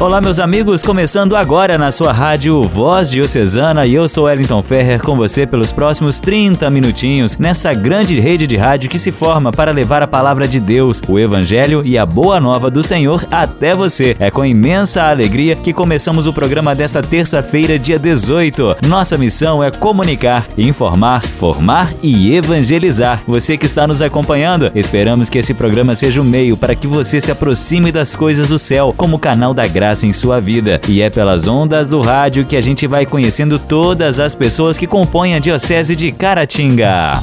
Olá, 0.00 0.20
meus 0.20 0.40
amigos, 0.40 0.82
começando 0.82 1.36
agora 1.36 1.78
na 1.78 1.92
sua 1.92 2.12
rádio 2.12 2.60
Voz 2.62 3.12
Diocesana 3.12 3.86
e 3.86 3.94
eu 3.94 4.08
sou 4.08 4.24
Wellington 4.24 4.60
Ferrer 4.60 5.00
com 5.00 5.16
você 5.16 5.46
pelos 5.46 5.70
próximos 5.70 6.18
30 6.18 6.68
minutinhos 6.68 7.38
nessa 7.38 7.72
grande 7.72 8.18
rede 8.18 8.44
de 8.44 8.56
rádio 8.56 8.90
que 8.90 8.98
se 8.98 9.12
forma 9.12 9.52
para 9.52 9.70
levar 9.70 10.02
a 10.02 10.08
palavra 10.08 10.48
de 10.48 10.58
Deus, 10.58 11.00
o 11.08 11.16
Evangelho 11.16 11.80
e 11.84 11.96
a 11.96 12.04
boa 12.04 12.40
nova 12.40 12.72
do 12.72 12.82
Senhor 12.82 13.24
até 13.30 13.72
você. 13.72 14.16
É 14.18 14.32
com 14.32 14.44
imensa 14.44 15.04
alegria 15.04 15.54
que 15.54 15.72
começamos 15.72 16.26
o 16.26 16.32
programa 16.32 16.74
desta 16.74 17.00
terça-feira, 17.00 17.78
dia 17.78 17.98
18. 17.98 18.78
Nossa 18.88 19.16
missão 19.16 19.62
é 19.62 19.70
comunicar, 19.70 20.48
informar, 20.58 21.24
formar 21.24 21.94
e 22.02 22.34
evangelizar. 22.34 23.22
Você 23.28 23.56
que 23.56 23.66
está 23.66 23.86
nos 23.86 24.02
acompanhando, 24.02 24.72
esperamos 24.74 25.30
que 25.30 25.38
esse 25.38 25.54
programa 25.54 25.94
seja 25.94 26.20
o 26.20 26.24
um 26.24 26.26
meio 26.26 26.56
para 26.56 26.74
que 26.74 26.88
você 26.88 27.20
se 27.20 27.30
aproxime 27.30 27.92
das 27.92 28.16
coisas 28.16 28.48
do 28.48 28.58
céu, 28.58 28.92
como 28.94 29.20
canal 29.20 29.54
da 29.54 29.66
graça 29.66 29.83
graça 29.84 30.06
em 30.06 30.14
sua 30.14 30.40
vida. 30.40 30.80
E 30.88 31.02
é 31.02 31.10
pelas 31.10 31.46
ondas 31.46 31.86
do 31.88 32.00
rádio 32.00 32.46
que 32.46 32.56
a 32.56 32.60
gente 32.62 32.86
vai 32.86 33.04
conhecendo 33.04 33.58
todas 33.58 34.18
as 34.18 34.34
pessoas 34.34 34.78
que 34.78 34.86
compõem 34.86 35.34
a 35.34 35.38
Diocese 35.38 35.94
de 35.94 36.10
Caratinga. 36.10 37.22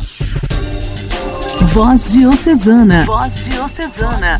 Voz 1.61 2.13
Diocesana. 2.13 3.03
Voz 3.05 3.45
Diocesana. 3.45 4.39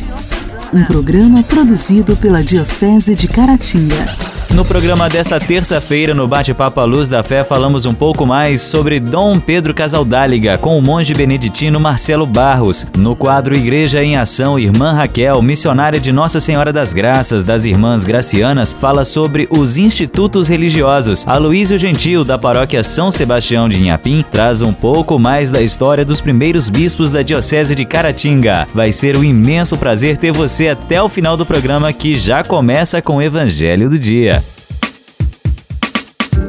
Um 0.71 0.84
programa 0.84 1.41
produzido 1.41 2.16
pela 2.16 2.44
Diocese 2.44 3.16
de 3.16 3.27
Caratinga. 3.27 4.16
No 4.54 4.66
programa 4.66 5.08
dessa 5.08 5.40
terça-feira, 5.40 6.14
no 6.14 6.28
Bate-Papo 6.28 6.82
à 6.82 6.84
Luz 6.84 7.08
da 7.08 7.23
Fé, 7.23 7.42
falamos 7.42 7.86
um 7.86 7.94
pouco 7.94 8.26
mais 8.26 8.62
sobre 8.62 9.00
Dom 9.00 9.40
Pedro 9.40 9.73
Casaldáliga 9.73 10.58
com 10.58 10.78
o 10.78 10.82
monge 10.82 11.14
beneditino 11.14 11.80
Marcelo 11.80 12.28
Barros. 12.28 12.86
No 12.98 13.16
quadro 13.16 13.56
Igreja 13.56 14.03
em 14.03 14.17
Ação, 14.17 14.59
Irmã 14.59 14.92
Raquel, 14.92 15.42
missionária 15.42 16.02
de 16.02 16.12
Nossa 16.12 16.42
Senhora 16.42 16.73
das 16.73 16.94
Graças 16.94 17.44
das 17.44 17.64
Irmãs 17.64 18.03
Gracianas, 18.03 18.73
fala 18.73 19.06
sobre 19.06 19.48
os 19.50 19.78
institutos 19.78 20.50
religiosos. 20.50 21.25
Aloísio 21.25 21.80
Gentil, 21.80 22.25
da 22.25 22.38
paróquia 22.38 22.84
São 22.84 23.09
Sebastião 23.09 23.70
de 23.70 23.81
Inhapim, 23.81 24.23
traz 24.31 24.62
um 24.62 24.73
pouco 24.73 25.18
mais 25.18 25.50
da 25.50 25.62
história 25.62 26.03
dos 26.03 26.20
primeiros 26.20 26.68
bispos 26.68 27.09
da 27.09 27.22
Diocese 27.22 27.73
de 27.73 27.86
Caratinga. 27.86 28.68
Vai 28.73 28.92
ser 28.92 29.16
um 29.16 29.23
imenso 29.23 29.78
prazer 29.78 30.18
ter 30.18 30.34
você 30.34 30.68
até 30.68 31.02
o 31.02 31.08
final 31.08 31.38
do 31.38 31.45
programa 31.45 31.94
que 31.94 32.16
já 32.16 32.44
começa 32.44 33.02
com 33.02 33.16
o 33.16 33.22
Evangelho 33.22 33.90
do 33.90 33.97
Dia. 33.97 34.41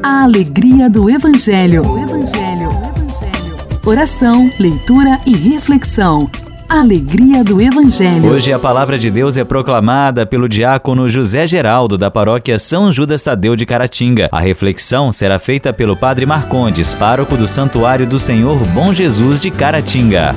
A 0.02 0.24
alegria 0.24 0.90
do 0.90 1.08
Evangelho. 1.08 1.88
O 1.88 1.96
Evangelho. 1.96 2.70
O 2.70 2.88
Evangelho. 2.88 3.56
Oração, 3.86 4.50
leitura 4.58 5.20
e 5.24 5.32
reflexão. 5.32 6.28
Alegria 6.68 7.44
do 7.44 7.60
Evangelho. 7.60 8.32
Hoje 8.32 8.52
a 8.52 8.58
palavra 8.58 8.98
de 8.98 9.08
Deus 9.12 9.36
é 9.36 9.44
proclamada 9.44 10.26
pelo 10.26 10.48
diácono 10.48 11.08
José 11.08 11.46
Geraldo, 11.46 11.96
da 11.96 12.10
paróquia 12.10 12.58
São 12.58 12.90
Judas 12.90 13.22
Tadeu 13.22 13.54
de 13.54 13.64
Caratinga. 13.64 14.28
A 14.32 14.40
reflexão 14.40 15.12
será 15.12 15.38
feita 15.38 15.72
pelo 15.72 15.96
padre 15.96 16.26
Marcondes, 16.26 16.96
pároco 16.96 17.36
do 17.36 17.46
Santuário 17.46 18.04
do 18.04 18.18
Senhor 18.18 18.58
Bom 18.74 18.92
Jesus 18.92 19.40
de 19.40 19.52
Caratinga. 19.52 20.34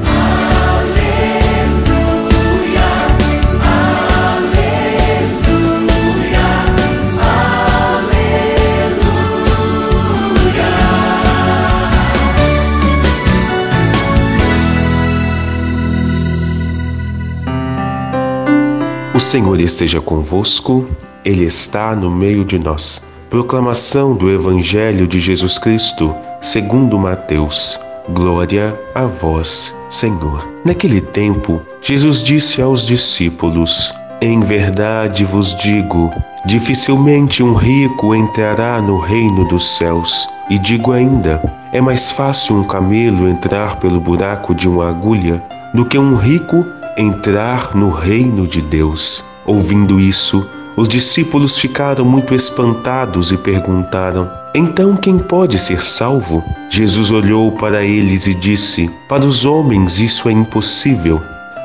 Senhor 19.25 19.59
esteja 19.59 19.99
convosco, 19.99 20.87
Ele 21.25 21.45
está 21.45 21.95
no 21.95 22.11
meio 22.11 22.45
de 22.45 22.59
nós. 22.59 23.01
Proclamação 23.27 24.15
do 24.15 24.29
Evangelho 24.29 25.07
de 25.07 25.19
Jesus 25.19 25.57
Cristo, 25.57 26.13
segundo 26.39 26.99
Mateus. 26.99 27.79
Glória 28.07 28.79
a 28.93 29.05
vós, 29.07 29.73
Senhor. 29.89 30.47
Naquele 30.63 31.01
tempo, 31.01 31.59
Jesus 31.81 32.21
disse 32.21 32.61
aos 32.61 32.85
discípulos: 32.85 33.91
Em 34.21 34.41
verdade 34.41 35.25
vos 35.25 35.55
digo, 35.55 36.11
dificilmente 36.45 37.41
um 37.41 37.55
rico 37.55 38.13
entrará 38.13 38.79
no 38.79 38.99
reino 38.99 39.47
dos 39.47 39.75
céus. 39.75 40.29
E 40.51 40.59
digo 40.59 40.91
ainda: 40.91 41.41
é 41.73 41.81
mais 41.81 42.11
fácil 42.11 42.57
um 42.57 42.63
camelo 42.63 43.27
entrar 43.27 43.77
pelo 43.79 43.99
buraco 43.99 44.53
de 44.53 44.69
uma 44.69 44.87
agulha 44.87 45.43
do 45.73 45.83
que 45.83 45.97
um 45.97 46.15
rico 46.15 46.63
entrar 46.97 47.75
no 47.75 47.89
reino 47.89 48.47
de 48.47 48.61
Deus. 48.61 49.23
Ouvindo 49.45 49.99
isso, 49.99 50.49
os 50.77 50.89
discípulos 50.89 51.57
ficaram 51.57 52.03
muito 52.03 52.33
espantados 52.35 53.31
e 53.31 53.37
perguntaram: 53.37 54.29
Então 54.53 54.95
quem 54.95 55.17
pode 55.17 55.59
ser 55.59 55.81
salvo? 55.83 56.43
Jesus 56.69 57.11
olhou 57.11 57.51
para 57.51 57.83
eles 57.83 58.27
e 58.27 58.33
disse: 58.33 58.89
Para 59.07 59.25
os 59.25 59.45
homens 59.45 59.99
isso 59.99 60.27
é 60.27 60.31
impossível, 60.31 61.21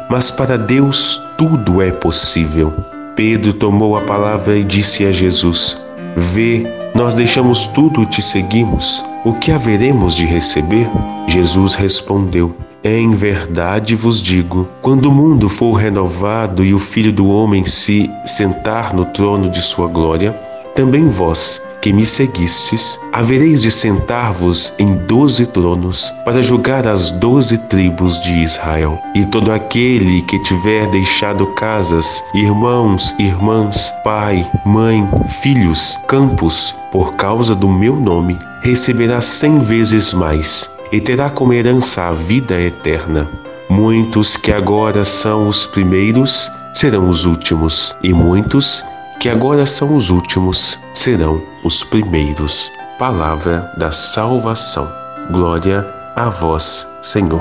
mas 0.08 0.30
para 0.30 0.56
Deus 0.56 1.20
tudo 1.36 1.82
é 1.82 1.90
possível. 1.90 2.72
Pedro 3.16 3.52
tomou 3.52 3.96
a 3.96 4.02
palavra 4.02 4.56
e 4.56 4.64
disse 4.64 5.04
a 5.04 5.12
Jesus: 5.12 5.76
Vê, 6.16 6.64
nós 6.94 7.14
deixamos 7.14 7.66
tudo 7.66 8.02
e 8.02 8.06
te 8.06 8.22
seguimos. 8.22 9.02
O 9.24 9.34
que 9.34 9.52
haveremos 9.52 10.14
de 10.14 10.24
receber? 10.24 10.88
Jesus 11.26 11.74
respondeu: 11.74 12.54
em 12.82 13.10
verdade 13.12 13.94
vos 13.94 14.22
digo: 14.22 14.68
quando 14.80 15.06
o 15.06 15.12
mundo 15.12 15.48
for 15.48 15.74
renovado 15.74 16.64
e 16.64 16.72
o 16.72 16.78
Filho 16.78 17.12
do 17.12 17.28
Homem 17.28 17.66
se 17.66 18.10
sentar 18.24 18.94
no 18.94 19.04
trono 19.06 19.50
de 19.50 19.60
sua 19.60 19.86
glória, 19.86 20.32
também 20.74 21.08
vós, 21.08 21.60
que 21.82 21.92
me 21.92 22.06
seguistes, 22.06 22.98
havereis 23.12 23.62
de 23.62 23.70
sentar-vos 23.70 24.72
em 24.78 24.94
doze 25.06 25.46
tronos 25.46 26.10
para 26.24 26.42
julgar 26.42 26.86
as 26.86 27.10
doze 27.10 27.58
tribos 27.58 28.20
de 28.22 28.42
Israel. 28.42 28.98
E 29.14 29.24
todo 29.26 29.52
aquele 29.52 30.22
que 30.22 30.38
tiver 30.42 30.86
deixado 30.90 31.46
casas, 31.54 32.22
irmãos, 32.34 33.14
irmãs, 33.18 33.92
pai, 34.04 34.46
mãe, 34.64 35.08
filhos, 35.42 35.98
campos, 36.06 36.74
por 36.92 37.14
causa 37.14 37.54
do 37.54 37.68
meu 37.68 37.96
nome, 37.96 38.38
receberá 38.62 39.20
cem 39.20 39.58
vezes 39.58 40.12
mais 40.12 40.70
e 40.92 41.00
terá 41.00 41.30
como 41.30 41.52
herança 41.52 42.04
a 42.04 42.12
vida 42.12 42.60
eterna. 42.60 43.28
Muitos 43.68 44.36
que 44.36 44.52
agora 44.52 45.04
são 45.04 45.48
os 45.48 45.66
primeiros 45.66 46.50
serão 46.74 47.08
os 47.08 47.24
últimos, 47.24 47.94
e 48.02 48.12
muitos 48.12 48.82
que 49.20 49.28
agora 49.28 49.66
são 49.66 49.94
os 49.94 50.10
últimos 50.10 50.78
serão 50.94 51.40
os 51.64 51.84
primeiros. 51.84 52.70
Palavra 52.98 53.70
da 53.76 53.90
salvação. 53.90 54.88
Glória 55.30 55.86
a 56.16 56.28
vós, 56.28 56.86
Senhor. 57.00 57.40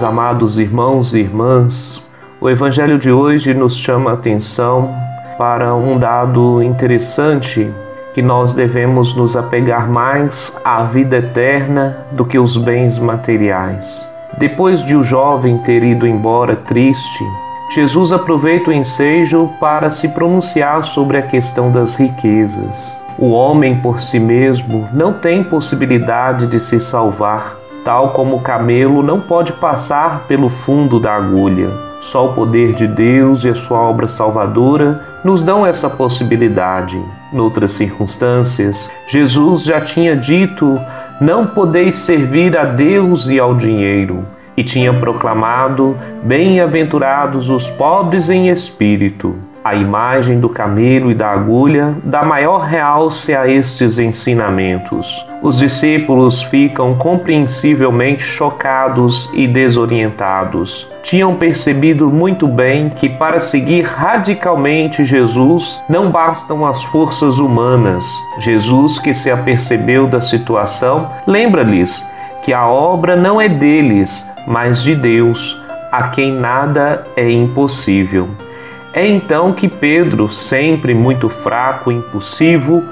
Amados 0.00 0.60
irmãos 0.60 1.12
e 1.12 1.18
irmãs, 1.18 2.00
o 2.40 2.48
Evangelho 2.48 3.00
de 3.00 3.10
hoje 3.10 3.52
nos 3.52 3.76
chama 3.76 4.12
a 4.12 4.14
atenção 4.14 5.07
para 5.38 5.72
um 5.76 5.96
dado 5.96 6.60
interessante 6.60 7.72
que 8.12 8.20
nós 8.20 8.52
devemos 8.52 9.14
nos 9.14 9.36
apegar 9.36 9.88
mais 9.88 10.58
à 10.64 10.82
vida 10.82 11.18
eterna 11.18 12.04
do 12.10 12.24
que 12.24 12.36
os 12.36 12.56
bens 12.56 12.98
materiais. 12.98 14.08
Depois 14.36 14.82
de 14.82 14.96
o 14.96 15.04
jovem 15.04 15.58
ter 15.58 15.84
ido 15.84 16.06
embora 16.06 16.56
triste, 16.56 17.24
Jesus 17.72 18.12
aproveita 18.12 18.70
o 18.70 18.72
ensejo 18.72 19.48
para 19.60 19.90
se 19.90 20.08
pronunciar 20.08 20.82
sobre 20.82 21.18
a 21.18 21.22
questão 21.22 21.70
das 21.70 21.94
riquezas. 21.94 23.00
O 23.16 23.30
homem 23.30 23.78
por 23.78 24.00
si 24.00 24.18
mesmo 24.18 24.88
não 24.92 25.12
tem 25.12 25.44
possibilidade 25.44 26.48
de 26.48 26.58
se 26.58 26.80
salvar, 26.80 27.56
tal 27.84 28.10
como 28.10 28.36
o 28.36 28.40
camelo 28.40 29.02
não 29.02 29.20
pode 29.20 29.52
passar 29.52 30.24
pelo 30.26 30.50
fundo 30.50 30.98
da 30.98 31.14
agulha. 31.14 31.87
Só 32.00 32.26
o 32.26 32.34
poder 32.34 32.74
de 32.74 32.86
Deus 32.86 33.44
e 33.44 33.48
a 33.48 33.54
sua 33.54 33.80
obra 33.80 34.08
salvadora 34.08 35.18
nos 35.24 35.42
dão 35.42 35.66
essa 35.66 35.90
possibilidade. 35.90 37.00
Noutras 37.32 37.72
circunstâncias, 37.72 38.90
Jesus 39.08 39.62
já 39.64 39.80
tinha 39.80 40.16
dito: 40.16 40.78
Não 41.20 41.46
podeis 41.46 41.96
servir 41.96 42.56
a 42.56 42.64
Deus 42.64 43.28
e 43.28 43.38
ao 43.38 43.54
dinheiro, 43.54 44.24
e 44.56 44.62
tinha 44.62 44.92
proclamado: 44.92 45.96
Bem-aventurados 46.22 47.50
os 47.50 47.68
pobres 47.70 48.30
em 48.30 48.48
espírito. 48.48 49.36
A 49.68 49.74
imagem 49.74 50.40
do 50.40 50.48
camelo 50.48 51.10
e 51.10 51.14
da 51.14 51.30
agulha 51.30 51.94
dá 52.02 52.24
maior 52.24 52.62
realce 52.62 53.34
a 53.34 53.46
estes 53.46 53.98
ensinamentos. 53.98 55.26
Os 55.42 55.58
discípulos 55.58 56.42
ficam 56.44 56.94
compreensivelmente 56.94 58.22
chocados 58.22 59.30
e 59.34 59.46
desorientados. 59.46 60.88
Tinham 61.02 61.34
percebido 61.34 62.08
muito 62.08 62.48
bem 62.48 62.88
que 62.88 63.10
para 63.10 63.40
seguir 63.40 63.82
radicalmente 63.82 65.04
Jesus 65.04 65.78
não 65.86 66.10
bastam 66.10 66.64
as 66.64 66.82
forças 66.84 67.38
humanas. 67.38 68.06
Jesus, 68.38 68.98
que 68.98 69.12
se 69.12 69.30
apercebeu 69.30 70.06
da 70.06 70.22
situação, 70.22 71.10
lembra-lhes 71.26 72.02
que 72.42 72.54
a 72.54 72.66
obra 72.66 73.16
não 73.16 73.38
é 73.38 73.50
deles, 73.50 74.26
mas 74.46 74.82
de 74.82 74.94
Deus, 74.94 75.60
a 75.92 76.04
quem 76.04 76.32
nada 76.32 77.04
é 77.14 77.30
impossível. 77.30 78.47
É 78.92 79.06
então 79.06 79.52
que 79.52 79.68
Pedro, 79.68 80.32
sempre 80.32 80.94
muito 80.94 81.28
fraco 81.28 81.92
e 81.92 81.96
impulsivo, 81.96 82.82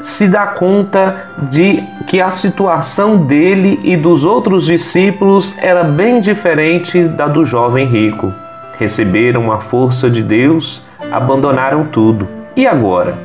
se 0.00 0.26
dá 0.28 0.46
conta 0.46 1.30
de 1.50 1.82
que 2.06 2.20
a 2.20 2.30
situação 2.30 3.18
dele 3.18 3.80
e 3.82 3.96
dos 3.96 4.24
outros 4.24 4.66
discípulos 4.66 5.56
era 5.58 5.84
bem 5.84 6.20
diferente 6.20 7.04
da 7.04 7.26
do 7.26 7.44
jovem 7.44 7.86
rico. 7.86 8.32
Receberam 8.78 9.52
a 9.52 9.60
força 9.60 10.10
de 10.10 10.22
Deus, 10.22 10.82
abandonaram 11.10 11.86
tudo. 11.86 12.28
E 12.56 12.66
agora? 12.66 13.16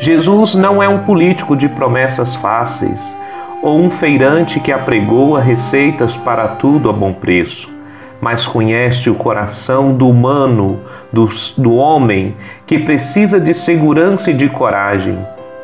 Jesus 0.00 0.54
não 0.54 0.82
é 0.82 0.88
um 0.88 1.00
político 1.00 1.56
de 1.56 1.68
promessas 1.68 2.34
fáceis 2.34 3.16
ou 3.62 3.80
um 3.80 3.90
feirante 3.90 4.60
que 4.60 4.70
apregoa 4.70 5.40
receitas 5.40 6.16
para 6.16 6.46
tudo 6.48 6.88
a 6.88 6.92
bom 6.92 7.12
preço 7.12 7.77
mas 8.20 8.46
conhece 8.46 9.08
o 9.08 9.14
coração 9.14 9.94
do 9.94 10.08
humano, 10.08 10.80
do, 11.12 11.28
do 11.56 11.74
homem, 11.74 12.36
que 12.66 12.78
precisa 12.78 13.38
de 13.40 13.54
segurança 13.54 14.30
e 14.30 14.34
de 14.34 14.48
coragem. 14.48 15.18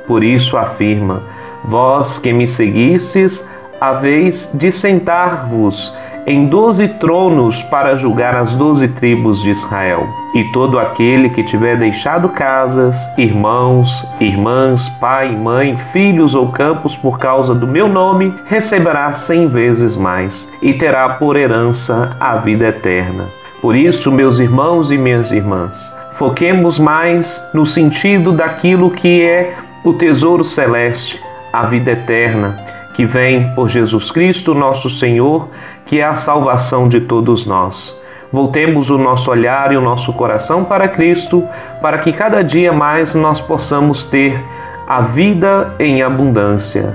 Por 0.06 0.23
isso 0.23 0.56
afirma: 0.56 1.23
Vós 1.65 2.19
que 2.19 2.33
me 2.33 2.47
seguistes, 2.47 3.47
haveis 3.81 4.51
de 4.55 4.71
sentar-vos 4.71 5.97
em 6.26 6.47
doze 6.47 6.88
tronos 6.88 7.62
para 7.65 7.97
julgar 7.97 8.35
as 8.35 8.55
doze 8.55 8.88
tribos 8.88 9.43
de 9.43 9.50
Israel. 9.50 10.09
E 10.35 10.44
todo 10.53 10.79
aquele 10.79 11.29
que 11.29 11.43
tiver 11.43 11.76
deixado 11.76 12.31
casas, 12.31 12.97
irmãos, 13.19 14.06
irmãs, 14.19 14.88
pai, 15.00 15.37
mãe, 15.37 15.76
filhos 15.93 16.35
ou 16.35 16.49
campos 16.49 16.97
por 16.97 17.19
causa 17.19 17.55
do 17.55 17.67
meu 17.67 17.88
nome, 17.88 18.35
receberá 18.47 19.12
cem 19.12 19.47
vezes 19.47 19.97
mais 19.97 20.50
e 20.62 20.73
terá 20.73 21.11
por 21.11 21.37
herança 21.37 22.17
a 22.19 22.37
vida 22.37 22.69
eterna. 22.69 23.27
Por 23.61 23.77
isso, 23.77 24.11
meus 24.11 24.38
irmãos 24.38 24.91
e 24.91 24.97
minhas 24.97 25.31
irmãs, 25.31 25.94
foquemos 26.15 26.79
mais 26.79 27.43
no 27.53 27.67
sentido 27.67 28.32
daquilo 28.32 28.91
que 28.91 29.23
é 29.23 29.55
o 29.85 29.93
tesouro 29.93 30.44
celeste, 30.44 31.20
a 31.53 31.65
vida 31.67 31.93
eterna 31.93 32.75
que 32.94 33.05
vem 33.05 33.53
por 33.55 33.69
Jesus 33.69 34.11
Cristo, 34.11 34.55
nosso 34.55 34.88
Senhor, 34.88 35.49
que 35.86 36.00
é 36.00 36.04
a 36.04 36.14
salvação 36.14 36.88
de 36.88 37.00
todos 37.00 37.46
nós. 37.46 37.98
Voltemos 38.32 38.90
o 38.90 38.98
nosso 38.98 39.31
olhar 39.31 39.72
e 39.72 39.76
o 39.76 39.81
nosso 39.81 40.12
coração 40.12 40.64
para 40.64 40.88
Cristo, 40.88 41.46
para 41.81 41.98
que 41.98 42.12
cada 42.12 42.42
dia 42.42 42.72
mais 42.72 43.14
nós 43.14 43.40
possamos 43.40 44.06
ter 44.06 44.42
a 44.88 45.00
vida 45.00 45.75
em 45.78 46.02
abundância. 46.02 46.94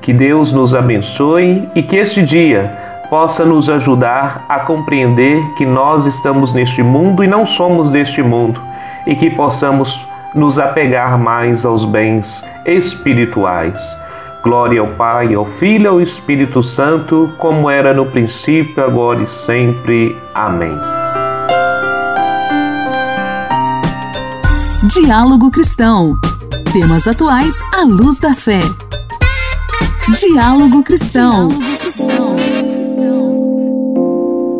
Que 0.00 0.12
Deus 0.12 0.52
nos 0.52 0.74
abençoe 0.74 1.68
e 1.74 1.82
que 1.82 1.96
este 1.96 2.22
dia 2.22 2.84
possa 3.08 3.44
nos 3.44 3.70
ajudar 3.70 4.44
a 4.48 4.58
compreender 4.60 5.40
que 5.54 5.64
nós 5.64 6.06
estamos 6.06 6.52
neste 6.52 6.82
mundo 6.82 7.22
e 7.22 7.28
não 7.28 7.46
somos 7.46 7.90
deste 7.90 8.22
mundo, 8.22 8.60
e 9.06 9.14
que 9.14 9.30
possamos 9.30 10.04
nos 10.34 10.58
apegar 10.58 11.16
mais 11.18 11.64
aos 11.64 11.84
bens 11.84 12.44
espirituais. 12.66 14.03
Glória 14.44 14.82
ao 14.82 14.88
Pai, 14.88 15.32
ao 15.32 15.46
Filho 15.46 15.84
e 15.84 15.86
ao 15.86 16.00
Espírito 16.02 16.62
Santo, 16.62 17.32
como 17.38 17.70
era 17.70 17.94
no 17.94 18.04
princípio, 18.04 18.84
agora 18.84 19.22
e 19.22 19.26
sempre. 19.26 20.14
Amém. 20.34 20.76
Diálogo 24.92 25.50
Cristão. 25.50 26.14
Temas 26.74 27.08
atuais 27.08 27.58
à 27.72 27.84
luz 27.84 28.18
da 28.18 28.34
fé. 28.34 28.60
Diálogo 30.20 30.82
Cristão. 30.82 31.48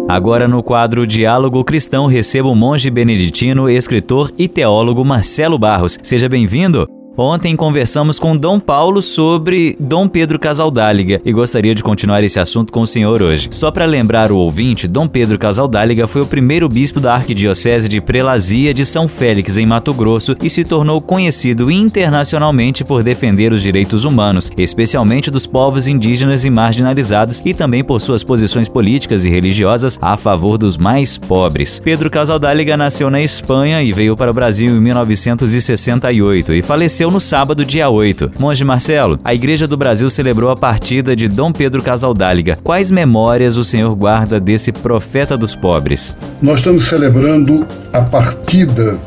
Agora 0.08 0.48
no 0.48 0.62
quadro 0.62 1.06
Diálogo 1.06 1.62
Cristão 1.62 2.06
recebo 2.06 2.50
o 2.50 2.56
monge 2.56 2.88
beneditino, 2.88 3.68
escritor 3.68 4.32
e 4.38 4.48
teólogo 4.48 5.04
Marcelo 5.04 5.58
Barros. 5.58 5.98
Seja 6.02 6.26
bem-vindo. 6.26 6.93
Ontem 7.16 7.54
conversamos 7.54 8.18
com 8.18 8.36
Dom 8.36 8.58
Paulo 8.58 9.00
sobre 9.00 9.76
Dom 9.78 10.08
Pedro 10.08 10.36
Casaldáliga 10.36 11.22
e 11.24 11.32
gostaria 11.32 11.72
de 11.72 11.80
continuar 11.80 12.24
esse 12.24 12.40
assunto 12.40 12.72
com 12.72 12.80
o 12.80 12.86
senhor 12.88 13.22
hoje. 13.22 13.48
Só 13.52 13.70
para 13.70 13.84
lembrar 13.84 14.32
o 14.32 14.36
ouvinte, 14.36 14.88
Dom 14.88 15.06
Pedro 15.06 15.38
Casaldáliga 15.38 16.08
foi 16.08 16.22
o 16.22 16.26
primeiro 16.26 16.68
bispo 16.68 16.98
da 16.98 17.14
Arquidiocese 17.14 17.88
de 17.88 18.00
Prelazia 18.00 18.74
de 18.74 18.84
São 18.84 19.06
Félix, 19.06 19.56
em 19.56 19.64
Mato 19.64 19.94
Grosso, 19.94 20.36
e 20.42 20.50
se 20.50 20.64
tornou 20.64 21.00
conhecido 21.00 21.70
internacionalmente 21.70 22.82
por 22.82 23.04
defender 23.04 23.52
os 23.52 23.62
direitos 23.62 24.04
humanos, 24.04 24.50
especialmente 24.56 25.30
dos 25.30 25.46
povos 25.46 25.86
indígenas 25.86 26.44
e 26.44 26.50
marginalizados, 26.50 27.40
e 27.44 27.54
também 27.54 27.84
por 27.84 28.00
suas 28.00 28.24
posições 28.24 28.68
políticas 28.68 29.24
e 29.24 29.30
religiosas 29.30 30.00
a 30.02 30.16
favor 30.16 30.58
dos 30.58 30.76
mais 30.76 31.16
pobres. 31.16 31.80
Pedro 31.84 32.10
Casaldáliga 32.10 32.76
nasceu 32.76 33.08
na 33.08 33.22
Espanha 33.22 33.84
e 33.84 33.92
veio 33.92 34.16
para 34.16 34.32
o 34.32 34.34
Brasil 34.34 34.74
em 34.74 34.80
1968 34.80 36.52
e 36.54 36.60
faleceu 36.60 37.03
faleceu 37.04 37.10
no 37.10 37.20
sábado, 37.20 37.64
dia 37.64 37.88
8. 37.88 38.32
Monge 38.38 38.64
Marcelo, 38.64 39.18
a 39.22 39.34
Igreja 39.34 39.66
do 39.66 39.76
Brasil 39.76 40.08
celebrou 40.08 40.50
a 40.50 40.56
partida 40.56 41.14
de 41.14 41.28
Dom 41.28 41.52
Pedro 41.52 41.82
Casaldáliga. 41.82 42.58
Quais 42.62 42.90
memórias 42.90 43.56
o 43.56 43.64
senhor 43.64 43.94
guarda 43.94 44.40
desse 44.40 44.72
profeta 44.72 45.36
dos 45.36 45.54
pobres? 45.54 46.16
Nós 46.40 46.60
estamos 46.60 46.84
celebrando 46.84 47.66
a 47.92 48.00
partida 48.00 48.98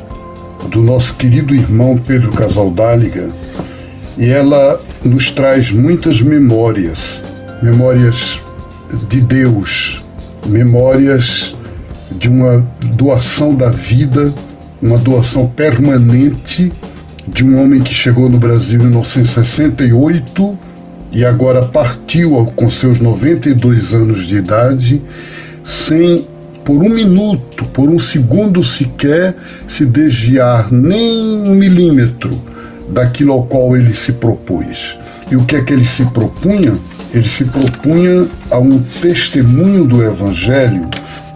do 0.70 0.82
nosso 0.82 1.16
querido 1.16 1.56
irmão 1.56 1.98
Pedro 1.98 2.32
Casaldáliga 2.32 3.30
e 4.18 4.30
ela 4.30 4.80
nos 5.04 5.32
traz 5.32 5.72
muitas 5.72 6.22
memórias, 6.22 7.24
memórias 7.62 8.40
de 9.10 9.22
Deus, 9.22 10.04
memórias 10.46 11.56
de 12.12 12.30
uma 12.30 12.66
doação 12.96 13.56
da 13.56 13.70
vida, 13.70 14.34
uma 14.82 14.98
doação 14.98 15.48
permanente 15.48 16.72
de 17.28 17.46
um 17.46 17.62
homem 17.62 17.82
que 17.82 17.94
chegou 17.94 18.30
no 18.30 18.38
Brasil 18.38 18.80
em 18.80 18.84
1968 18.84 20.58
e 21.12 21.26
agora 21.26 21.66
partiu 21.66 22.52
com 22.56 22.70
seus 22.70 23.00
92 23.00 23.94
anos 23.94 24.28
de 24.28 24.38
idade, 24.38 25.02
sem 25.64 26.26
por 26.64 26.84
um 26.84 26.90
minuto, 26.90 27.66
por 27.66 27.90
um 27.90 27.98
segundo 27.98 28.64
sequer, 28.64 29.36
se 29.68 29.86
desviar 29.86 30.72
nem 30.72 31.38
um 31.38 31.56
milímetro 31.56 32.42
daquilo 32.90 33.34
ao 33.34 33.44
qual 33.44 33.76
ele 33.76 33.94
se 33.94 34.12
propôs. 34.12 34.98
E 35.32 35.36
o 35.36 35.46
que 35.46 35.56
é 35.56 35.62
que 35.64 35.74
ele 35.74 35.86
se 35.86 36.06
propunha? 36.06 36.78
Ele 37.14 37.28
se 37.28 37.46
propunha 37.46 38.28
a 38.52 38.60
um 38.60 38.80
testemunho 39.02 39.86
do 39.86 40.04
Evangelho 40.04 40.90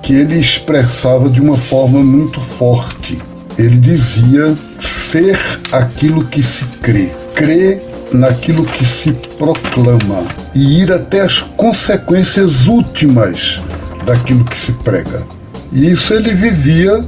que 0.04 0.14
ele 0.14 0.38
expressava 0.38 1.30
de 1.30 1.40
uma 1.40 1.58
forma 1.58 2.04
muito 2.04 2.42
forte. 2.42 3.18
Ele 3.62 3.78
dizia 3.78 4.56
ser 4.80 5.40
aquilo 5.72 6.26
que 6.26 6.42
se 6.42 6.66
crê, 6.82 7.12
crer 7.36 7.80
naquilo 8.12 8.66
que 8.66 8.84
se 8.84 9.12
proclama 9.38 10.24
e 10.56 10.82
ir 10.82 10.92
até 10.92 11.22
as 11.22 11.42
consequências 11.56 12.66
últimas 12.66 13.62
daquilo 14.04 14.44
que 14.46 14.58
se 14.58 14.72
prega. 14.72 15.22
E 15.72 15.92
isso 15.92 16.12
ele 16.16 16.34
vivia 16.34 17.06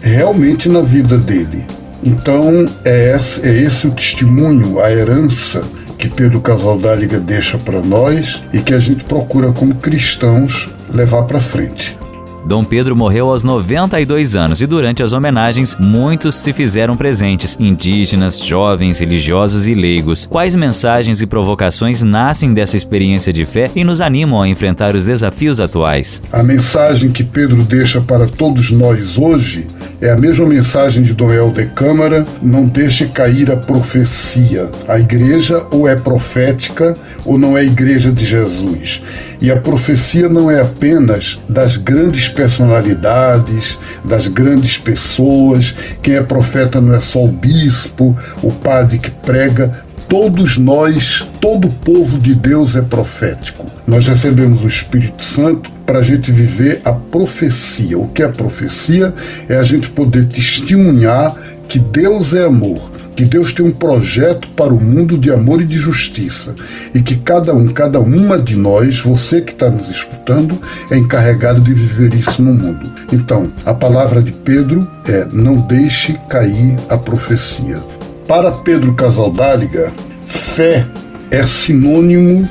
realmente 0.00 0.68
na 0.68 0.80
vida 0.80 1.18
dele. 1.18 1.66
Então 2.04 2.70
é 2.84 3.16
esse, 3.16 3.44
é 3.44 3.52
esse 3.52 3.88
o 3.88 3.90
testemunho, 3.90 4.78
a 4.78 4.88
herança 4.92 5.64
que 5.98 6.08
Pedro 6.08 6.40
Casaldáliga 6.40 7.18
deixa 7.18 7.58
para 7.58 7.80
nós 7.80 8.44
e 8.52 8.60
que 8.60 8.72
a 8.72 8.78
gente 8.78 9.02
procura 9.02 9.50
como 9.50 9.74
cristãos 9.74 10.70
levar 10.88 11.24
para 11.24 11.40
frente. 11.40 11.98
Dom 12.46 12.64
Pedro 12.64 12.94
morreu 12.94 13.28
aos 13.28 13.42
92 13.42 14.36
anos 14.36 14.60
e 14.60 14.68
durante 14.68 15.02
as 15.02 15.12
homenagens 15.12 15.76
muitos 15.80 16.36
se 16.36 16.52
fizeram 16.52 16.96
presentes, 16.96 17.56
indígenas, 17.58 18.38
jovens, 18.38 19.00
religiosos 19.00 19.66
e 19.66 19.74
leigos. 19.74 20.26
Quais 20.26 20.54
mensagens 20.54 21.20
e 21.20 21.26
provocações 21.26 22.02
nascem 22.02 22.54
dessa 22.54 22.76
experiência 22.76 23.32
de 23.32 23.44
fé 23.44 23.68
e 23.74 23.82
nos 23.82 24.00
animam 24.00 24.40
a 24.40 24.48
enfrentar 24.48 24.94
os 24.94 25.06
desafios 25.06 25.60
atuais? 25.60 26.22
A 26.30 26.40
mensagem 26.40 27.10
que 27.10 27.24
Pedro 27.24 27.64
deixa 27.64 28.00
para 28.00 28.28
todos 28.28 28.70
nós 28.70 29.18
hoje 29.18 29.66
é 30.00 30.10
a 30.10 30.16
mesma 30.16 30.46
mensagem 30.46 31.02
de 31.02 31.14
Dom 31.14 31.50
de 31.50 31.66
Câmara: 31.66 32.26
não 32.42 32.66
deixe 32.66 33.06
cair 33.06 33.50
a 33.50 33.56
profecia. 33.56 34.70
A 34.86 34.98
igreja 34.98 35.66
ou 35.70 35.88
é 35.88 35.96
profética 35.96 36.96
ou 37.24 37.38
não 37.38 37.56
é 37.56 37.64
igreja 37.64 38.12
de 38.12 38.24
Jesus. 38.24 39.02
E 39.40 39.50
a 39.50 39.56
profecia 39.56 40.28
não 40.28 40.50
é 40.50 40.60
apenas 40.60 41.40
das 41.48 41.76
grandes 41.76 42.28
personalidades, 42.28 43.78
das 44.04 44.28
grandes 44.28 44.78
pessoas. 44.78 45.74
Quem 46.02 46.14
é 46.14 46.22
profeta 46.22 46.80
não 46.80 46.94
é 46.94 47.00
só 47.00 47.24
o 47.24 47.28
bispo, 47.28 48.16
o 48.42 48.52
padre 48.52 48.98
que 48.98 49.10
prega. 49.10 49.85
Todos 50.18 50.56
nós, 50.56 51.28
todo 51.42 51.68
povo 51.68 52.18
de 52.18 52.34
Deus 52.34 52.74
é 52.74 52.80
profético. 52.80 53.70
Nós 53.86 54.08
recebemos 54.08 54.64
o 54.64 54.66
Espírito 54.66 55.22
Santo 55.22 55.70
para 55.84 55.98
a 55.98 56.02
gente 56.02 56.32
viver 56.32 56.80
a 56.86 56.92
profecia. 56.94 57.98
O 57.98 58.08
que 58.08 58.22
é 58.22 58.28
profecia? 58.28 59.12
É 59.46 59.58
a 59.58 59.62
gente 59.62 59.90
poder 59.90 60.26
testemunhar 60.26 61.36
que 61.68 61.78
Deus 61.78 62.32
é 62.32 62.46
amor, 62.46 62.90
que 63.14 63.26
Deus 63.26 63.52
tem 63.52 63.66
um 63.66 63.70
projeto 63.70 64.48
para 64.56 64.72
o 64.72 64.80
mundo 64.80 65.18
de 65.18 65.30
amor 65.30 65.60
e 65.60 65.66
de 65.66 65.76
justiça 65.76 66.54
e 66.94 67.02
que 67.02 67.16
cada 67.16 67.54
um, 67.54 67.68
cada 67.68 68.00
uma 68.00 68.38
de 68.38 68.56
nós, 68.56 68.98
você 68.98 69.42
que 69.42 69.52
está 69.52 69.68
nos 69.68 69.90
escutando, 69.90 70.58
é 70.90 70.96
encarregado 70.96 71.60
de 71.60 71.74
viver 71.74 72.14
isso 72.14 72.40
no 72.40 72.54
mundo. 72.54 72.90
Então, 73.12 73.52
a 73.66 73.74
palavra 73.74 74.22
de 74.22 74.32
Pedro 74.32 74.88
é: 75.06 75.26
não 75.30 75.56
deixe 75.56 76.14
cair 76.26 76.78
a 76.88 76.96
profecia. 76.96 77.95
Para 78.28 78.50
Pedro 78.50 78.92
Casaldáliga, 78.94 79.92
fé 80.26 80.84
é 81.30 81.46
sinônimo 81.46 82.48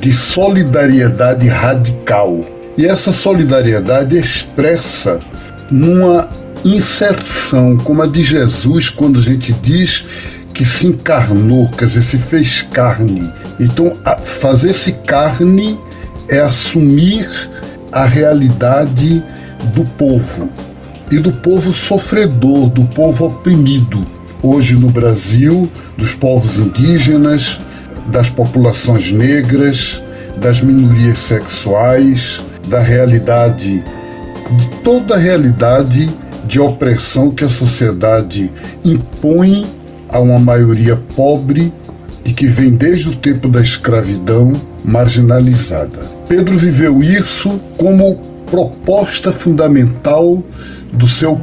de 0.00 0.14
solidariedade 0.14 1.48
radical. 1.48 2.44
E 2.78 2.86
essa 2.86 3.12
solidariedade 3.12 4.16
é 4.16 4.20
expressa 4.20 5.20
numa 5.68 6.28
inserção, 6.64 7.76
como 7.76 8.02
a 8.02 8.06
de 8.06 8.22
Jesus, 8.22 8.88
quando 8.88 9.18
a 9.18 9.22
gente 9.22 9.52
diz 9.52 10.04
que 10.54 10.64
se 10.64 10.86
encarnou, 10.86 11.68
quer 11.70 11.86
dizer, 11.86 12.04
se 12.04 12.18
fez 12.18 12.62
carne. 12.62 13.32
Então, 13.58 13.96
fazer-se 14.22 14.92
carne 14.92 15.76
é 16.28 16.38
assumir 16.38 17.28
a 17.90 18.04
realidade 18.04 19.22
do 19.74 19.84
povo 19.84 20.48
e 21.10 21.18
do 21.18 21.32
povo 21.32 21.72
sofredor, 21.72 22.68
do 22.68 22.84
povo 22.84 23.26
oprimido. 23.26 24.15
Hoje 24.48 24.76
no 24.76 24.88
Brasil, 24.90 25.68
dos 25.98 26.14
povos 26.14 26.56
indígenas, 26.56 27.60
das 28.06 28.30
populações 28.30 29.10
negras, 29.10 30.00
das 30.36 30.60
minorias 30.60 31.18
sexuais, 31.18 32.44
da 32.68 32.78
realidade, 32.78 33.82
de 34.52 34.68
toda 34.84 35.16
a 35.16 35.18
realidade 35.18 36.08
de 36.44 36.60
opressão 36.60 37.32
que 37.32 37.42
a 37.42 37.48
sociedade 37.48 38.48
impõe 38.84 39.66
a 40.08 40.20
uma 40.20 40.38
maioria 40.38 40.94
pobre 41.16 41.72
e 42.24 42.32
que 42.32 42.46
vem 42.46 42.70
desde 42.70 43.08
o 43.08 43.16
tempo 43.16 43.48
da 43.48 43.60
escravidão 43.60 44.52
marginalizada. 44.84 46.04
Pedro 46.28 46.56
viveu 46.56 47.02
isso 47.02 47.60
como 47.76 48.14
proposta 48.48 49.32
fundamental 49.32 50.40
do 50.92 51.08
seu 51.08 51.36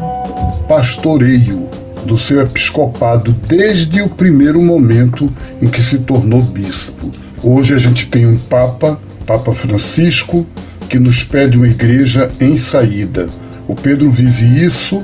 pastoreio, 0.70 1.68
do 2.06 2.18
seu 2.18 2.42
episcopado, 2.42 3.34
desde 3.48 4.02
o 4.02 4.10
primeiro 4.10 4.62
momento 4.62 5.32
em 5.62 5.68
que 5.68 5.82
se 5.82 5.98
tornou 5.98 6.42
bispo. 6.42 7.12
Hoje 7.42 7.74
a 7.74 7.78
gente 7.78 8.08
tem 8.08 8.26
um 8.26 8.38
Papa, 8.38 9.00
Papa 9.26 9.54
Francisco, 9.54 10.46
que 10.90 11.00
nos 11.00 11.24
pede 11.24 11.58
uma 11.58 11.68
igreja 11.68 12.32
em 12.40 12.58
saída 12.58 13.30
o 13.68 13.76
Pedro 13.76 14.10
vive 14.10 14.66
isso 14.66 15.04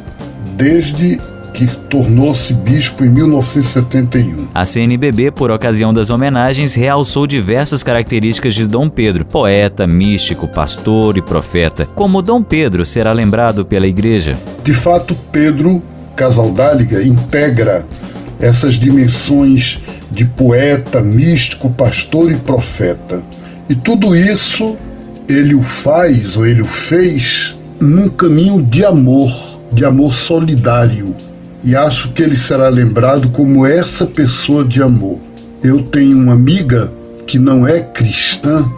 desde 0.55 1.19
que 1.53 1.65
tornou-se 1.89 2.53
bispo 2.53 3.03
em 3.03 3.09
1971. 3.09 4.47
A 4.53 4.65
CNBB, 4.65 5.31
por 5.31 5.49
ocasião 5.49 5.93
das 5.93 6.09
homenagens, 6.09 6.73
realçou 6.73 7.25
diversas 7.25 7.83
características 7.83 8.53
de 8.53 8.67
Dom 8.67 8.89
Pedro, 8.89 9.25
poeta, 9.25 9.87
místico, 9.87 10.47
pastor 10.47 11.17
e 11.17 11.21
profeta. 11.21 11.85
Como 11.95 12.21
Dom 12.21 12.43
Pedro 12.43 12.85
será 12.85 13.11
lembrado 13.11 13.65
pela 13.65 13.87
Igreja? 13.87 14.37
De 14.63 14.73
fato, 14.73 15.15
Pedro 15.31 15.81
Casaldáliga 16.19 17.01
integra 17.01 17.85
essas 18.41 18.73
dimensões 18.75 19.79
de 20.11 20.25
poeta, 20.25 21.01
místico, 21.01 21.69
pastor 21.69 22.29
e 22.29 22.35
profeta. 22.35 23.23
E 23.69 23.75
tudo 23.75 24.13
isso 24.13 24.75
ele 25.29 25.55
o 25.55 25.61
faz, 25.61 26.35
ou 26.35 26.45
ele 26.45 26.61
o 26.61 26.67
fez, 26.67 27.57
num 27.79 28.09
caminho 28.09 28.61
de 28.61 28.83
amor, 28.83 29.31
de 29.71 29.85
amor 29.85 30.13
solidário. 30.13 31.15
E 31.63 31.73
acho 31.73 32.11
que 32.11 32.21
ele 32.21 32.35
será 32.35 32.67
lembrado 32.67 33.29
como 33.29 33.65
essa 33.65 34.05
pessoa 34.05 34.65
de 34.65 34.83
amor. 34.83 35.19
Eu 35.63 35.83
tenho 35.83 36.17
uma 36.17 36.33
amiga 36.33 36.91
que 37.25 37.39
não 37.39 37.65
é 37.65 37.79
cristã 37.79 38.69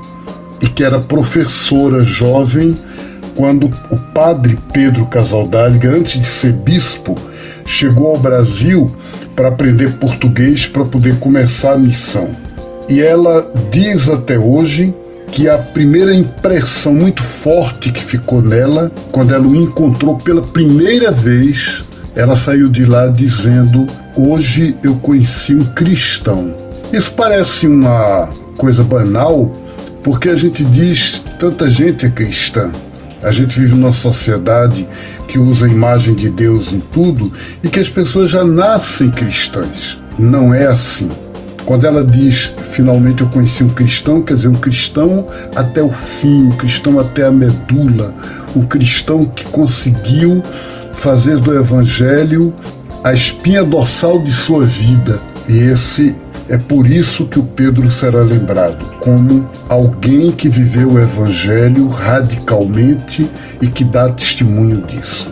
e 0.62 0.68
que 0.68 0.84
era 0.84 1.00
professora 1.00 2.04
jovem 2.04 2.78
quando 3.34 3.66
o 3.90 3.98
padre 3.98 4.60
Pedro 4.72 5.08
Casaldáliga, 5.08 5.90
antes 5.90 6.22
de 6.22 6.28
ser 6.28 6.54
bispo, 6.54 7.18
chegou 7.66 8.08
ao 8.08 8.18
Brasil 8.18 8.92
para 9.36 9.48
aprender 9.48 9.94
português 9.94 10.66
para 10.66 10.86
poder 10.86 11.18
começar 11.20 11.74
a 11.74 11.78
missão. 11.78 12.30
E 12.90 13.02
ela 13.02 13.52
diz 13.72 14.10
até 14.10 14.38
hoje 14.38 14.94
que 15.32 15.48
a 15.48 15.58
primeira 15.58 16.14
impressão 16.14 16.94
muito 16.94 17.24
forte 17.24 17.92
que 17.92 18.04
ficou 18.04 18.42
nela, 18.42 18.92
quando 19.12 19.34
ela 19.34 19.48
o 19.48 19.56
encontrou 19.56 20.18
pela 20.18 20.42
primeira 20.42 21.10
vez, 21.10 21.84
ela 22.16 22.36
saiu 22.36 22.68
de 22.68 22.86
lá 22.86 23.08
dizendo: 23.08 23.88
Hoje 24.16 24.76
eu 24.84 24.96
conheci 24.96 25.56
um 25.56 25.64
cristão. 25.64 26.54
Isso 26.92 27.14
parece 27.14 27.66
uma 27.66 28.30
coisa 28.58 28.84
banal, 28.84 29.56
porque 30.04 30.28
a 30.28 30.36
gente 30.36 30.64
diz 30.66 31.24
tanta 31.40 31.70
gente 31.70 32.06
é 32.06 32.10
cristã. 32.10 32.72
A 33.24 33.32
gente 33.32 33.60
vive 33.60 33.76
numa 33.76 33.94
sociedade 33.94 34.88
que 35.28 35.38
usa 35.38 35.66
a 35.66 35.70
imagem 35.70 36.16
de 36.16 36.30
Deus 36.30 36.74
em 36.74 36.80
tudo 36.80 37.32
e 37.64 37.70
que 37.70 37.80
as 37.80 37.90
pessoas 37.90 38.32
já 38.32 38.44
nascem 38.44 39.12
cristãs. 39.12 40.00
Não 40.18 40.54
é 40.54 40.68
assim. 40.68 41.10
Quando 41.66 41.86
ela 41.86 42.04
diz, 42.04 42.54
finalmente 42.72 43.22
eu 43.22 43.30
conheci 43.30 43.64
um 43.64 43.70
cristão, 43.70 44.22
quer 44.22 44.36
dizer, 44.36 44.48
um 44.48 44.56
cristão 44.56 45.28
até 45.56 45.82
o 45.82 45.92
fim, 45.92 46.48
um 46.48 46.52
cristão 46.52 47.00
até 47.00 47.24
a 47.24 47.32
medula, 47.32 48.14
um 48.56 48.64
cristão 48.64 49.26
que 49.26 49.46
conseguiu 49.46 50.42
fazer 50.92 51.38
do 51.38 51.56
Evangelho 51.56 52.54
a 53.04 53.14
espinha 53.14 53.64
dorsal 53.64 54.20
de 54.20 54.34
sua 54.34 54.66
vida. 54.66 55.22
E 55.48 55.58
esse 55.58 56.16
é 56.52 56.58
por 56.58 56.86
isso 56.86 57.26
que 57.28 57.40
o 57.40 57.44
Pedro 57.44 57.90
será 57.90 58.22
lembrado 58.22 58.86
como 59.00 59.50
alguém 59.70 60.34
que 60.34 60.50
viveu 60.50 60.92
o 60.92 61.00
Evangelho 61.00 61.88
radicalmente 61.88 63.26
e 63.62 63.68
que 63.68 63.86
dá 63.86 64.10
testemunho 64.10 64.82
disso. 64.86 65.32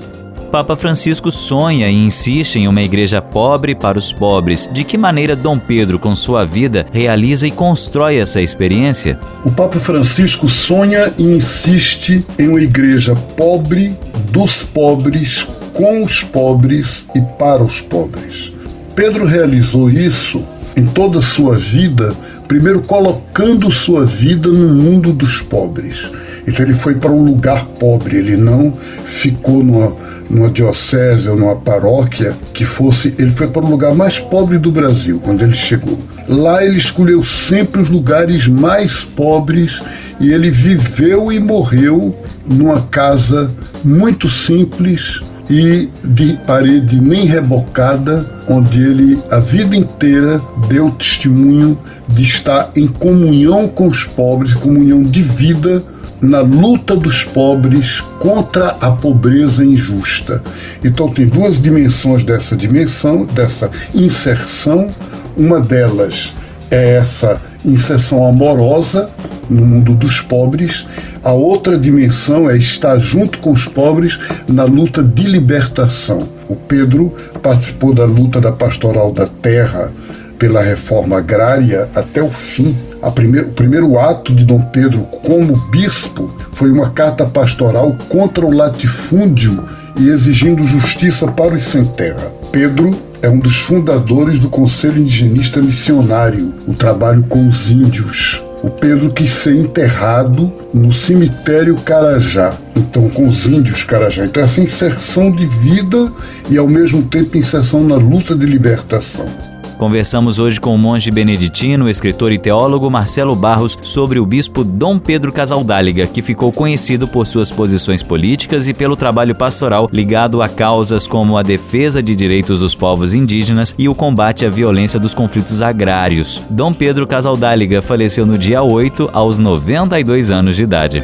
Papa 0.49 0.77
Francisco 0.77 1.29
sonha 1.29 1.89
e 1.89 1.93
insiste 1.93 2.57
em 2.57 2.69
uma 2.69 2.81
igreja 2.81 3.21
pobre 3.21 3.75
para 3.75 3.99
os 3.99 4.13
pobres. 4.13 4.69
De 4.71 4.85
que 4.85 4.97
maneira 4.97 5.35
Dom 5.35 5.59
Pedro, 5.59 5.99
com 5.99 6.15
sua 6.15 6.45
vida, 6.45 6.87
realiza 6.93 7.45
e 7.45 7.51
constrói 7.51 8.15
essa 8.15 8.41
experiência? 8.41 9.19
O 9.43 9.51
Papa 9.51 9.77
Francisco 9.77 10.47
sonha 10.47 11.13
e 11.17 11.23
insiste 11.23 12.25
em 12.39 12.47
uma 12.47 12.61
igreja 12.61 13.13
pobre, 13.35 13.93
dos 14.31 14.63
pobres, 14.63 15.45
com 15.73 16.01
os 16.01 16.23
pobres 16.23 17.05
e 17.13 17.19
para 17.37 17.61
os 17.61 17.81
pobres. 17.81 18.53
Pedro 18.95 19.25
realizou 19.25 19.89
isso 19.89 20.41
em 20.75 20.85
toda 20.85 21.19
a 21.19 21.21
sua 21.21 21.57
vida, 21.57 22.13
primeiro 22.47 22.81
colocando 22.81 23.71
sua 23.71 24.05
vida 24.05 24.49
no 24.49 24.69
mundo 24.69 25.13
dos 25.13 25.41
pobres. 25.41 26.09
Então 26.47 26.65
ele 26.65 26.73
foi 26.73 26.95
para 26.95 27.11
um 27.11 27.23
lugar 27.23 27.65
pobre, 27.65 28.17
ele 28.17 28.35
não 28.35 28.73
ficou 29.05 29.63
numa, 29.63 29.95
numa 30.29 30.49
diocese 30.49 31.29
ou 31.29 31.37
numa 31.37 31.55
paróquia 31.55 32.35
que 32.53 32.65
fosse. 32.65 33.13
Ele 33.19 33.29
foi 33.29 33.47
para 33.47 33.63
o 33.63 33.69
lugar 33.69 33.93
mais 33.93 34.17
pobre 34.17 34.57
do 34.57 34.71
Brasil 34.71 35.19
quando 35.23 35.43
ele 35.43 35.53
chegou. 35.53 36.01
Lá 36.27 36.63
ele 36.63 36.77
escolheu 36.77 37.23
sempre 37.23 37.81
os 37.81 37.89
lugares 37.89 38.47
mais 38.47 39.03
pobres 39.03 39.81
e 40.19 40.33
ele 40.33 40.49
viveu 40.49 41.31
e 41.31 41.39
morreu 41.39 42.15
numa 42.47 42.81
casa 42.81 43.51
muito 43.83 44.27
simples 44.27 45.21
e 45.49 45.89
de 46.03 46.37
parede 46.45 47.01
nem 47.01 47.25
rebocada, 47.25 48.25
onde 48.47 48.81
ele 48.81 49.19
a 49.31 49.39
vida 49.39 49.75
inteira 49.75 50.41
deu 50.67 50.91
testemunho 50.91 51.77
de 52.07 52.21
estar 52.21 52.71
em 52.75 52.87
comunhão 52.87 53.67
com 53.67 53.87
os 53.87 54.03
pobres, 54.03 54.53
comunhão 54.53 55.03
de 55.03 55.23
vida 55.23 55.83
na 56.21 56.41
luta 56.41 56.95
dos 56.95 57.23
pobres 57.23 58.01
contra 58.19 58.75
a 58.81 58.91
pobreza 58.91 59.63
injusta. 59.63 60.43
Então 60.83 61.09
tem 61.09 61.25
duas 61.25 61.61
dimensões 61.61 62.23
dessa 62.23 62.55
dimensão, 62.55 63.25
dessa 63.25 63.71
inserção. 63.95 64.89
Uma 65.35 65.59
delas 65.59 66.35
é 66.69 66.95
essa 66.95 67.41
inserção 67.65 68.25
amorosa 68.25 69.09
no 69.49 69.65
mundo 69.65 69.95
dos 69.95 70.21
pobres. 70.21 70.85
A 71.23 71.31
outra 71.31 71.77
dimensão 71.77 72.49
é 72.49 72.57
estar 72.57 72.97
junto 72.99 73.39
com 73.39 73.51
os 73.51 73.67
pobres 73.67 74.19
na 74.47 74.63
luta 74.63 75.01
de 75.03 75.23
libertação. 75.23 76.29
O 76.47 76.55
Pedro 76.55 77.13
participou 77.41 77.93
da 77.93 78.05
luta 78.05 78.39
da 78.39 78.51
pastoral 78.51 79.11
da 79.11 79.27
terra 79.27 79.91
pela 80.37 80.61
reforma 80.61 81.17
agrária 81.17 81.89
até 81.93 82.23
o 82.23 82.29
fim. 82.29 82.75
Primeir, 83.13 83.45
o 83.45 83.51
primeiro 83.51 83.99
ato 83.99 84.33
de 84.33 84.45
Dom 84.45 84.61
Pedro 84.61 85.01
como 85.23 85.57
bispo 85.69 86.33
foi 86.51 86.71
uma 86.71 86.91
carta 86.91 87.25
pastoral 87.25 87.95
contra 88.07 88.45
o 88.45 88.51
latifúndio 88.51 89.63
e 89.97 90.09
exigindo 90.09 90.65
justiça 90.65 91.27
para 91.27 91.55
os 91.55 91.65
sem 91.65 91.85
terra. 91.85 92.31
Pedro 92.51 92.97
é 93.21 93.29
um 93.29 93.39
dos 93.39 93.57
fundadores 93.57 94.39
do 94.39 94.49
Conselho 94.49 95.01
Indigenista 95.01 95.61
Missionário, 95.61 96.53
o 96.67 96.73
trabalho 96.73 97.23
com 97.23 97.47
os 97.47 97.69
índios. 97.69 98.41
O 98.61 98.69
Pedro 98.69 99.11
quis 99.11 99.31
ser 99.31 99.55
enterrado 99.55 100.51
no 100.73 100.91
cemitério 100.91 101.75
Carajá, 101.77 102.57
então 102.75 103.09
com 103.09 103.27
os 103.27 103.45
índios 103.45 103.83
Carajá. 103.83 104.25
Então 104.25 104.43
essa 104.43 104.59
inserção 104.59 105.31
de 105.31 105.45
vida 105.45 106.11
e 106.49 106.57
ao 106.57 106.67
mesmo 106.67 107.03
tempo 107.03 107.37
inserção 107.37 107.83
na 107.83 107.95
luta 107.95 108.35
de 108.35 108.45
libertação. 108.45 109.48
Conversamos 109.79 110.39
hoje 110.39 110.59
com 110.59 110.75
o 110.75 110.77
monge 110.77 111.09
beneditino, 111.09 111.89
escritor 111.89 112.33
e 112.33 112.37
teólogo 112.37 112.91
Marcelo 112.91 113.33
Barros 113.33 113.79
sobre 113.81 114.19
o 114.19 114.25
bispo 114.25 114.61
Dom 114.61 114.99
Pedro 114.99 115.31
Casaldáliga, 115.31 116.05
que 116.05 116.21
ficou 116.21 116.51
conhecido 116.51 117.07
por 117.07 117.25
suas 117.25 117.49
posições 117.49 118.03
políticas 118.03 118.67
e 118.67 118.73
pelo 118.73 118.97
trabalho 118.97 119.33
pastoral 119.33 119.87
ligado 119.89 120.41
a 120.41 120.49
causas 120.49 121.07
como 121.07 121.37
a 121.37 121.43
defesa 121.43 122.03
de 122.03 122.13
direitos 122.13 122.59
dos 122.59 122.75
povos 122.75 123.13
indígenas 123.13 123.73
e 123.77 123.87
o 123.87 123.95
combate 123.95 124.45
à 124.45 124.49
violência 124.49 124.99
dos 124.99 125.15
conflitos 125.15 125.61
agrários. 125.61 126.41
Dom 126.49 126.73
Pedro 126.73 127.07
Casaldáliga 127.07 127.81
faleceu 127.81 128.25
no 128.25 128.37
dia 128.37 128.61
8, 128.61 129.09
aos 129.13 129.37
92 129.37 130.29
anos 130.29 130.57
de 130.57 130.63
idade. 130.63 130.97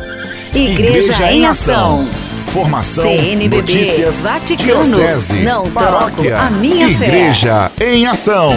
Igreja, 0.53 1.13
Igreja 1.13 1.31
em 1.31 1.45
Ação. 1.45 2.05
Informação, 2.47 3.03
CNBB, 3.03 3.57
notícias, 3.57 4.21
Vaticano, 4.21 4.83
diocese, 4.83 5.39
não 5.43 5.69
paróquia, 5.71 6.37
a 6.37 6.49
minha 6.51 6.87
Igreja 6.87 7.71
fé. 7.75 7.93
em 7.95 8.05
Ação. 8.05 8.53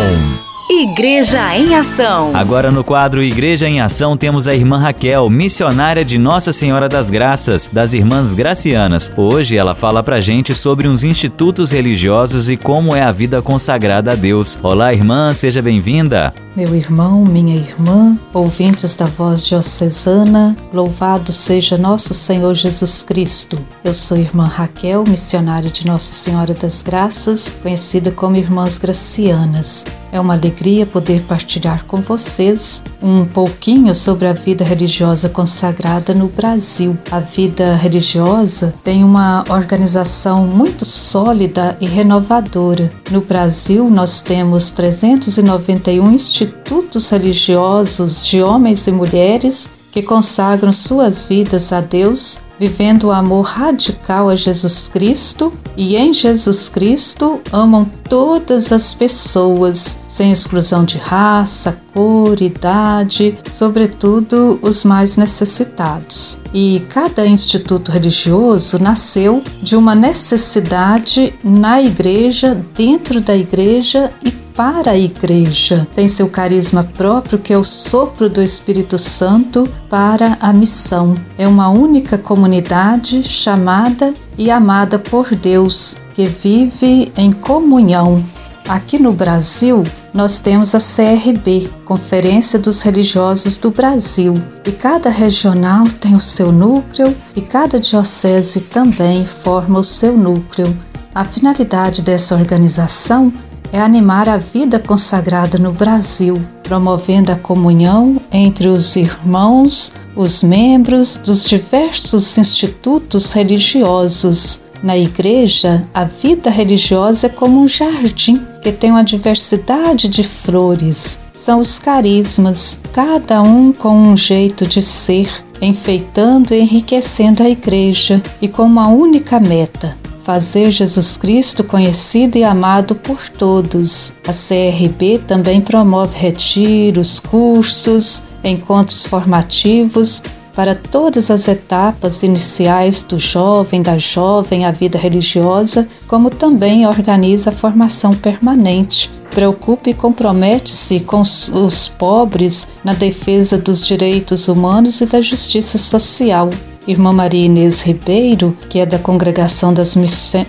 Igreja 0.71 1.57
em 1.57 1.75
Ação. 1.75 2.37
Agora 2.37 2.71
no 2.71 2.85
quadro 2.85 3.23
Igreja 3.23 3.67
em 3.67 3.81
Ação 3.81 4.19
temos 4.19 4.47
a 4.47 4.55
irmã 4.55 4.79
Raquel, 4.79 5.29
missionária 5.31 6.05
de 6.05 6.19
Nossa 6.19 6.53
Senhora 6.53 6.91
das 6.91 7.09
Graças, 7.09 7.71
das 7.73 7.95
Irmãs 7.95 8.35
Gracianas. 8.35 9.11
Hoje 9.17 9.57
ela 9.57 9.75
fala 9.75 10.03
pra 10.03 10.21
gente 10.21 10.55
sobre 10.55 10.87
uns 10.87 11.05
institutos 11.05 11.71
religiosos 11.71 12.51
e 12.51 12.57
como 12.57 12.95
é 12.95 13.03
a 13.03 13.11
vida 13.11 13.41
consagrada 13.41 14.13
a 14.13 14.15
Deus. 14.15 14.59
Olá, 14.63 14.93
irmã, 14.93 15.33
seja 15.33 15.63
bem-vinda. 15.63 16.35
Meu 16.55 16.75
irmão, 16.77 17.25
minha 17.25 17.57
irmã, 17.57 18.19
ouvintes 18.35 18.95
da 18.95 19.07
voz 19.07 19.47
diocesana, 19.47 20.55
louvado 20.71 21.33
seja 21.33 21.79
nosso 21.79 22.13
Senhor 22.13 22.55
Jesus 22.55 23.03
Cristo. 23.03 23.59
Eu 23.83 23.95
sou 23.95 24.19
irmã 24.19 24.45
Raquel, 24.45 25.03
missionária 25.09 25.71
de 25.71 25.87
Nossa 25.87 26.13
Senhora 26.13 26.53
das 26.53 26.83
Graças, 26.83 27.55
conhecida 27.63 28.11
como 28.11 28.37
Irmãs 28.37 28.77
Gracianas. 28.77 29.87
É 30.11 30.19
uma 30.21 30.35
alegria 30.35 30.87
poder 30.87 31.21
partilhar 31.23 31.85
com 31.85 32.01
vocês 32.01 32.83
um 33.03 33.25
pouquinho 33.25 33.95
sobre 33.95 34.27
a 34.27 34.33
vida 34.33 34.65
religiosa 34.65 35.29
consagrada 35.29 36.15
no 36.15 36.29
Brasil. 36.29 36.97
A 37.11 37.21
vida 37.21 37.77
religiosa 37.77 38.75
tem 38.83 39.05
uma 39.05 39.45
organização 39.49 40.47
muito 40.47 40.85
sólida 40.85 41.77
e 41.81 41.87
renovadora. 41.87 42.91
No 43.11 43.21
Brasil, 43.21 43.91
nós 43.91 44.21
temos 44.21 44.71
391 44.71 46.11
institutos 46.11 47.11
religiosos 47.11 48.27
de 48.27 48.43
homens 48.43 48.87
e 48.87 48.93
mulheres 48.93 49.71
que 49.93 50.03
consagram 50.03 50.73
suas 50.73 51.27
vidas 51.27 51.73
a 51.73 51.81
Deus, 51.81 52.41
vivendo 52.59 53.05
o 53.05 53.13
amor 53.13 53.43
radical 53.43 54.29
a 54.29 54.37
Jesus 54.37 54.89
Cristo 54.89 55.53
e 55.77 55.97
em 55.97 56.13
Jesus 56.13 56.69
Cristo 56.69 57.41
amam 57.53 57.85
todas 58.09 58.73
as 58.73 58.93
pessoas, 58.93 59.99
sem 60.09 60.33
exclusão 60.33 60.85
de 60.85 60.99
raça, 60.99 61.79
cor, 61.95 62.41
idade, 62.43 63.39
sobretudo 63.51 64.59
os 64.61 64.83
mais 64.85 65.17
necessitados. 65.17 66.39
E 66.53 66.83
cada 66.89 67.27
instituto 67.27 67.93
religioso 67.93 68.79
nasceu 68.79 69.43
de 69.63 69.77
uma 69.77 69.95
necessidade 69.95 71.33
na 71.45 71.81
igreja, 71.81 72.55
dentro 72.77 73.21
da 73.21 73.37
igreja 73.37 74.13
e 74.25 74.48
para 74.59 74.91
a 74.91 74.99
igreja. 74.99 75.87
Tem 75.95 76.09
seu 76.09 76.29
carisma 76.29 76.83
próprio, 76.83 77.39
que 77.39 77.53
é 77.53 77.57
o 77.57 77.63
sopro 77.63 78.29
do 78.29 78.43
Espírito 78.43 78.99
Santo 78.99 79.73
para 79.89 80.37
a 80.41 80.53
missão. 80.53 81.17
É 81.39 81.47
uma 81.47 81.69
única 81.69 82.19
comunidade 82.19 83.23
chamada 83.23 84.13
e 84.37 84.51
amada 84.51 84.99
por 84.99 85.33
Deus, 85.37 85.97
que 86.13 86.27
vive 86.27 87.13
em 87.17 87.31
comunhão. 87.31 88.21
Aqui 88.69 88.99
no 88.99 89.13
Brasil, 89.13 89.85
nós 90.13 90.41
temos 90.41 90.75
a 90.75 90.81
CRB, 90.81 91.71
Conferência 91.85 92.59
dos 92.59 92.83
Religiosos 92.83 93.59
do 93.59 93.71
Brasil, 93.71 94.35
e 94.67 94.73
cada 94.73 95.09
regional 95.09 95.85
tem 96.01 96.17
o 96.17 96.21
seu 96.21 96.51
núcleo 96.51 97.17
e 97.37 97.41
cada 97.41 97.79
diocese 97.79 98.63
também 98.63 99.25
forma 99.25 99.79
o 99.79 99.85
seu 99.85 100.17
núcleo. 100.17 100.77
A 101.15 101.25
finalidade 101.25 102.03
dessa 102.03 102.35
organização 102.35 103.33
é 103.73 103.81
animar 103.81 104.29
a 104.29 104.37
vida 104.37 104.79
consagrada 104.79 105.59
no 105.59 105.73
Brasil, 105.73 106.41
promovendo 106.63 107.33
a 107.33 107.37
comunhão 107.37 108.17
entre 108.33 108.69
os 108.69 108.97
irmãos, 108.97 109.93
os 110.17 110.43
membros 110.43 111.17
dos 111.17 111.45
diversos 111.45 112.37
institutos 112.39 113.33
religiosos. 113.33 114.63
Na 114.83 114.97
igreja, 114.97 115.85
a 115.93 116.05
vida 116.05 116.51
religiosa 116.51 117.27
é 117.27 117.31
como 117.31 117.61
um 117.61 117.69
jardim 117.69 118.41
que 118.63 118.71
tem 118.71 118.91
uma 118.91 119.03
diversidade 119.03 120.09
de 120.09 120.23
flores. 120.23 121.19
São 121.33 121.59
os 121.59 121.79
carismas, 121.79 122.81
cada 122.93 123.43
um 123.43 123.73
com 123.73 123.95
um 123.95 124.17
jeito 124.17 124.67
de 124.67 124.81
ser, 124.81 125.45
enfeitando 125.61 126.55
e 126.55 126.61
enriquecendo 126.61 127.43
a 127.43 127.49
igreja 127.49 128.23
e 128.41 128.47
com 128.47 128.63
uma 128.63 128.89
única 128.89 129.41
meta: 129.41 129.97
fazer 130.29 130.71
Jesus 130.71 131.17
Cristo 131.17 131.65
conhecido 131.65 132.37
e 132.37 132.45
amado 132.45 132.95
por 132.95 133.31
todos. 133.31 134.13
A 134.27 134.33
CRB 134.35 135.21
também 135.27 135.59
promove 135.59 136.19
retiros, 136.19 137.19
cursos, 137.19 138.23
encontros 138.45 139.07
formativos 139.07 140.23
para 140.55 140.75
todas 140.75 141.31
as 141.31 141.49
etapas 141.49 142.23
iniciais 142.23 143.03
do 143.03 143.19
jovem, 143.19 143.81
da 143.81 143.97
jovem 143.97 144.67
à 144.67 144.71
vida 144.71 144.99
religiosa, 144.99 145.89
como 146.07 146.29
também 146.29 146.87
organiza 146.87 147.49
a 147.49 147.55
formação 147.55 148.11
permanente. 148.11 149.11
Preocupa 149.31 149.89
e 149.89 149.95
compromete-se 149.95 151.01
com 151.01 151.23
os 151.23 151.89
pobres 151.99 152.69
na 152.85 152.93
defesa 152.93 153.57
dos 153.57 153.87
direitos 153.87 154.47
humanos 154.47 155.01
e 155.01 155.07
da 155.07 155.23
justiça 155.23 155.79
social. 155.79 156.51
Irmã 156.89 157.13
Maria 157.13 157.45
Inês 157.45 157.83
Ribeiro, 157.83 158.57
que 158.71 158.79
é 158.79 158.87
da 158.87 158.99
Congregação 158.99 159.75
das 159.75 159.95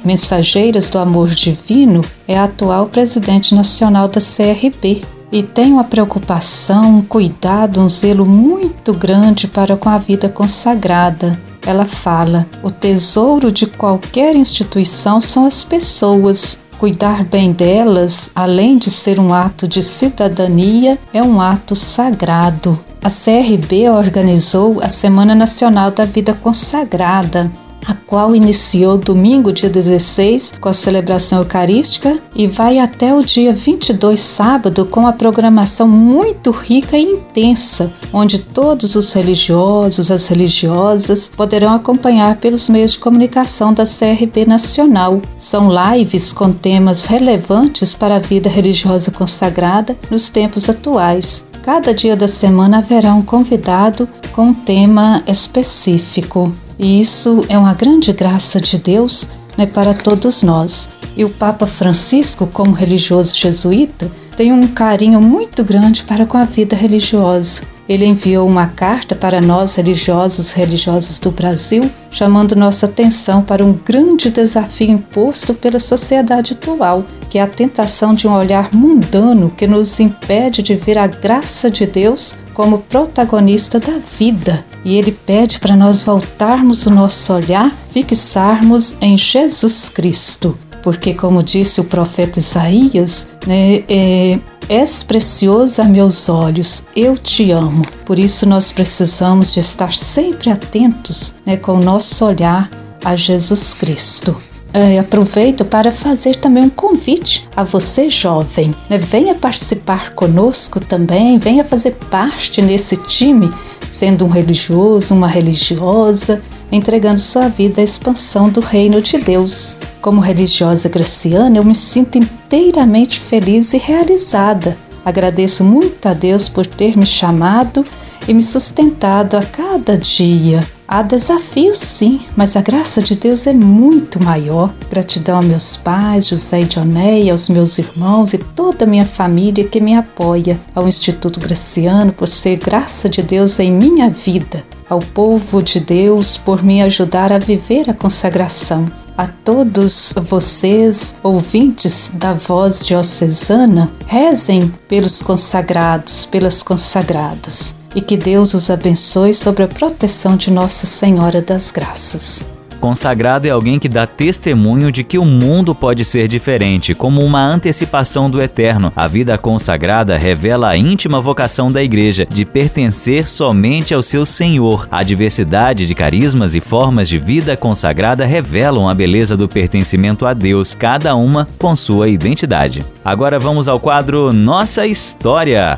Mensageiras 0.06 0.90
do 0.90 0.98
Amor 0.98 1.32
Divino, 1.32 2.00
é 2.26 2.38
a 2.38 2.46
atual 2.46 2.88
presidente 2.88 3.54
nacional 3.54 4.08
da 4.08 4.22
CRB 4.22 5.02
e 5.30 5.44
tem 5.44 5.74
uma 5.74 5.84
preocupação, 5.84 7.00
um 7.00 7.02
cuidado, 7.02 7.82
um 7.82 7.90
zelo 7.90 8.26
muito 8.26 8.94
grande 8.94 9.50
para 9.50 9.76
com 9.76 9.90
a 9.90 9.98
vida 9.98 10.30
consagrada. 10.30 11.38
Ela 11.66 11.84
fala: 11.84 12.48
o 12.64 12.72
tesouro 12.72 13.52
de 13.52 13.66
qualquer 13.68 14.34
instituição 14.34 15.20
são 15.20 15.46
as 15.46 15.66
pessoas. 15.66 16.62
Cuidar 16.80 17.26
bem 17.26 17.52
delas, 17.52 18.32
além 18.34 18.78
de 18.78 18.90
ser 18.90 19.20
um 19.20 19.34
ato 19.34 19.68
de 19.68 19.84
cidadania, 19.84 20.98
é 21.14 21.22
um 21.22 21.42
ato 21.42 21.76
sagrado. 21.76 22.80
A 23.04 23.10
CRB 23.10 23.90
organizou 23.90 24.80
a 24.82 24.88
Semana 24.88 25.36
Nacional 25.36 25.92
da 25.92 26.06
Vida 26.06 26.34
Consagrada, 26.34 27.52
a 27.86 27.94
qual 27.94 28.36
iniciou 28.36 28.98
domingo, 28.98 29.52
dia 29.52 29.70
16, 29.70 30.56
com 30.60 30.70
a 30.70 30.74
celebração 30.74 31.40
eucarística 31.40 32.20
e 32.36 32.48
vai 32.48 32.80
até 32.80 33.14
o 33.14 33.24
dia 33.24 33.54
22, 33.54 34.20
sábado, 34.20 34.86
com 34.86 35.08
a 35.08 35.14
programação 35.14 35.88
muito 35.88 36.52
rica 36.52 36.98
e 36.98 37.04
intensa, 37.04 37.92
onde 38.14 38.40
todos 38.40 38.96
os 38.96 39.12
religiosos, 39.14 40.12
as 40.12 40.28
religiosas 40.28 41.30
poderão 41.30 41.74
acompanhar 41.74 42.38
pelos 42.38 42.70
meios 42.70 42.94
de 42.94 43.00
comunicação 43.00 43.74
da 43.74 43.86
CRB 43.86 44.46
Nacional. 44.46 45.22
São 45.38 45.70
lives 45.70 46.34
com 46.34 46.52
temas 46.52 47.06
relevantes 47.06 47.94
para 47.94 48.16
a 48.16 48.20
vida 48.20 48.50
religiosa 48.50 49.12
consagrada 49.12 49.98
nos 50.10 50.30
tempos 50.30 50.70
atuais. 50.70 51.46
Cada 51.62 51.94
dia 51.94 52.16
da 52.16 52.28
semana 52.28 52.80
haverá 52.80 53.14
um 53.14 53.22
convidado 53.22 54.08
com 54.32 54.48
um 54.48 54.54
tema 54.54 55.22
específico. 55.28 56.52
E 56.80 57.02
isso 57.02 57.44
é 57.50 57.58
uma 57.58 57.74
grande 57.74 58.14
graça 58.14 58.62
de 58.62 58.78
Deus 58.80 59.28
né, 59.58 59.66
para 59.66 59.94
todos 59.94 60.42
nós. 60.42 60.90
E 61.18 61.26
o 61.26 61.30
Papa 61.30 61.68
Francisco, 61.68 62.48
como 62.48 62.72
religioso 62.72 63.36
jesuíta, 63.36 64.10
tem 64.38 64.54
um 64.54 64.66
carinho 64.68 65.20
muito 65.20 65.66
grande 65.66 66.04
para 66.06 66.26
com 66.26 66.38
a 66.38 66.46
vida 66.46 66.74
religiosa. 66.74 67.62
ele 67.90 68.06
enviou 68.06 68.48
uma 68.48 68.68
carta 68.68 69.16
para 69.16 69.42
nós 69.42 69.74
religiosos 69.74 70.52
religiosas 70.52 71.20
do 71.20 71.32
Brasil, 71.32 71.90
chamando 72.12 72.56
nossa 72.56 72.86
atenção 72.86 73.42
para 73.42 73.66
um 73.66 73.74
grande 73.74 74.30
desafio 74.30 74.92
imposto 74.92 75.56
pela 75.56 75.80
sociedade 75.80 76.54
atual, 76.54 77.04
que 77.32 77.40
é 77.40 77.42
a 77.42 77.48
tentação 77.48 78.14
de 78.14 78.28
um 78.28 78.32
olhar 78.32 78.70
mundano 78.72 79.52
que 79.58 79.66
nos 79.66 80.00
impede 80.00 80.62
de 80.62 80.76
ver 80.76 81.00
a 81.00 81.08
graça 81.08 81.70
de 81.70 81.88
Deus 81.88 82.36
como 82.54 82.78
protagonista 82.78 83.80
da 83.80 83.98
vida. 84.20 84.64
E 84.84 84.96
ele 84.96 85.12
pede 85.12 85.60
para 85.60 85.76
nós 85.76 86.04
voltarmos 86.04 86.86
o 86.86 86.92
nosso 86.92 87.34
olhar, 87.34 87.74
fixarmos 87.92 88.96
em 89.02 89.18
Jesus 89.18 89.90
Cristo. 89.90 90.58
Porque, 90.82 91.14
como 91.14 91.44
disse 91.44 91.82
o 91.82 91.84
profeta 91.84 92.40
Isaías, 92.40 93.28
né, 93.46 93.84
é, 93.90 94.40
És 94.70 95.02
precioso 95.02 95.82
a 95.82 95.86
meus 95.86 96.30
olhos, 96.30 96.84
eu 96.96 97.18
te 97.18 97.52
amo. 97.52 97.84
Por 98.06 98.20
isso 98.20 98.46
nós 98.46 98.72
precisamos 98.72 99.52
de 99.52 99.60
estar 99.60 99.92
sempre 99.94 100.52
atentos 100.52 101.34
né, 101.44 101.58
com 101.58 101.74
o 101.74 101.84
nosso 101.84 102.24
olhar 102.24 102.70
a 103.04 103.16
Jesus 103.16 103.74
Cristo. 103.74 104.40
É, 104.74 105.00
aproveito 105.00 105.66
para 105.66 105.92
fazer 105.92 106.36
também 106.36 106.66
um 106.66 106.70
convite 106.70 107.48
a 107.56 107.64
você, 107.64 108.10
jovem. 108.10 108.74
Né? 108.90 108.98
Venha 108.98 109.34
participar 109.34 110.14
conosco 110.14 110.80
também, 110.80 111.40
venha 111.40 111.64
fazer 111.64 111.92
parte 112.10 112.62
nesse 112.62 112.96
time, 112.96 113.52
sendo 113.90 114.26
um 114.26 114.30
religioso, 114.30 115.16
uma 115.16 115.28
religiosa, 115.28 116.42
entregando 116.72 117.20
sua 117.20 117.50
vida 117.50 117.82
à 117.82 117.84
expansão 117.84 118.50
do 118.50 118.60
reino 118.60 119.02
de 119.02 119.18
Deus. 119.18 119.78
Como 120.02 120.22
religiosa 120.22 120.88
graciana, 120.88 121.58
eu 121.58 121.64
me 121.64 121.76
sinto 121.76 122.18
inteiramente 122.18 123.20
feliz 123.20 123.74
e 123.74 123.78
realizada. 123.78 124.78
Agradeço 125.04 125.64
muito 125.64 126.08
a 126.08 126.14
Deus 126.14 126.48
por 126.48 126.68
ter 126.68 126.96
me 126.96 127.06
chamado 127.06 127.84
e 128.28 128.34
me 128.34 128.44
sustentado 128.44 129.36
a 129.36 129.42
cada 129.42 129.98
dia. 129.98 130.64
Há 130.92 131.04
desafios 131.04 131.78
sim, 131.78 132.20
mas 132.36 132.56
a 132.56 132.62
graça 132.62 133.00
de 133.00 133.16
Deus 133.16 133.46
é 133.46 133.54
muito 133.54 134.20
maior. 134.24 134.74
Gratidão 134.90 135.38
a 135.38 135.42
meus 135.44 135.78
pais, 135.78 136.26
José 136.26 136.62
e 136.62 136.64
Dionéia, 136.64 137.32
aos 137.32 137.48
meus 137.48 137.78
irmãos 137.78 138.34
e 138.34 138.40
toda 138.40 138.86
a 138.86 138.88
minha 138.88 139.06
família 139.06 139.68
que 139.68 139.80
me 139.80 139.96
apoia, 139.96 140.60
ao 140.74 140.88
Instituto 140.88 141.40
Graciano 141.40 142.12
por 142.12 142.28
ser 142.28 142.56
graça 142.58 143.08
de 143.08 143.22
Deus 143.22 143.60
em 143.60 143.72
minha 143.72 144.10
vida, 144.10 144.64
ao 144.90 144.98
povo 144.98 145.62
de 145.62 145.80
Deus 145.80 146.38
por 146.38 146.64
me 146.64 146.82
ajudar 146.82 147.32
a 147.32 147.38
viver 147.38 147.88
a 147.88 147.94
consagração 147.94 148.88
a 149.16 149.28
todos 149.28 150.16
vocês, 150.30 151.18
ouvintes 151.22 152.10
da 152.16 152.34
voz 152.34 152.86
diocesana, 152.86 153.92
rezem 154.08 154.72
pelos 154.88 155.22
consagrados, 155.22 156.26
pelas 156.26 156.64
consagradas, 156.64 157.76
e 157.96 158.02
que 158.02 158.18
Deus 158.18 158.54
os 158.54 158.70
abençoe 158.70 159.34
sobre 159.34 159.64
a 159.64 159.68
proteção 159.68 160.36
de 160.36 160.52
Nossa 160.52 160.86
Senhora 160.86 161.42
das 161.42 161.72
Graças. 161.72 162.46
Consagrado 162.80 163.46
é 163.46 163.50
alguém 163.50 163.78
que 163.78 163.90
dá 163.90 164.08
testemunho 164.08 164.92
de 164.92 165.04
que 165.04 165.18
o 165.18 165.26
mundo 165.26 165.76
pode 165.76 166.06
ser 166.06 166.28
diferente, 166.28 166.96
como 166.96 167.22
uma 167.22 167.42
antecipação 167.42 168.30
do 168.30 168.42
eterno. 168.42 168.92
A 168.96 169.06
vida 169.06 169.38
consagrada 169.38 170.18
revela 170.18 170.70
a 170.70 170.78
íntima 170.78 171.20
vocação 171.20 171.70
da 171.70 171.84
igreja 171.84 172.26
de 172.26 172.46
pertencer 172.46 173.28
somente 173.28 173.94
ao 173.94 174.02
seu 174.02 174.26
Senhor. 174.26 174.88
A 174.90 175.04
diversidade 175.04 175.86
de 175.86 175.94
carismas 175.94 176.56
e 176.56 176.62
formas 176.62 177.10
de 177.10 177.18
vida 177.18 177.58
consagrada 177.58 178.26
revelam 178.26 178.88
a 178.88 178.94
beleza 178.94 179.36
do 179.36 179.50
pertencimento 179.50 180.26
a 180.26 180.34
Deus, 180.34 180.74
cada 180.74 181.16
uma 181.16 181.48
com 181.58 181.76
sua 181.76 182.08
identidade. 182.08 182.86
Agora 183.04 183.38
vamos 183.40 183.68
ao 183.68 183.80
quadro 183.80 184.32
Nossa 184.32 184.88
História. 184.88 185.78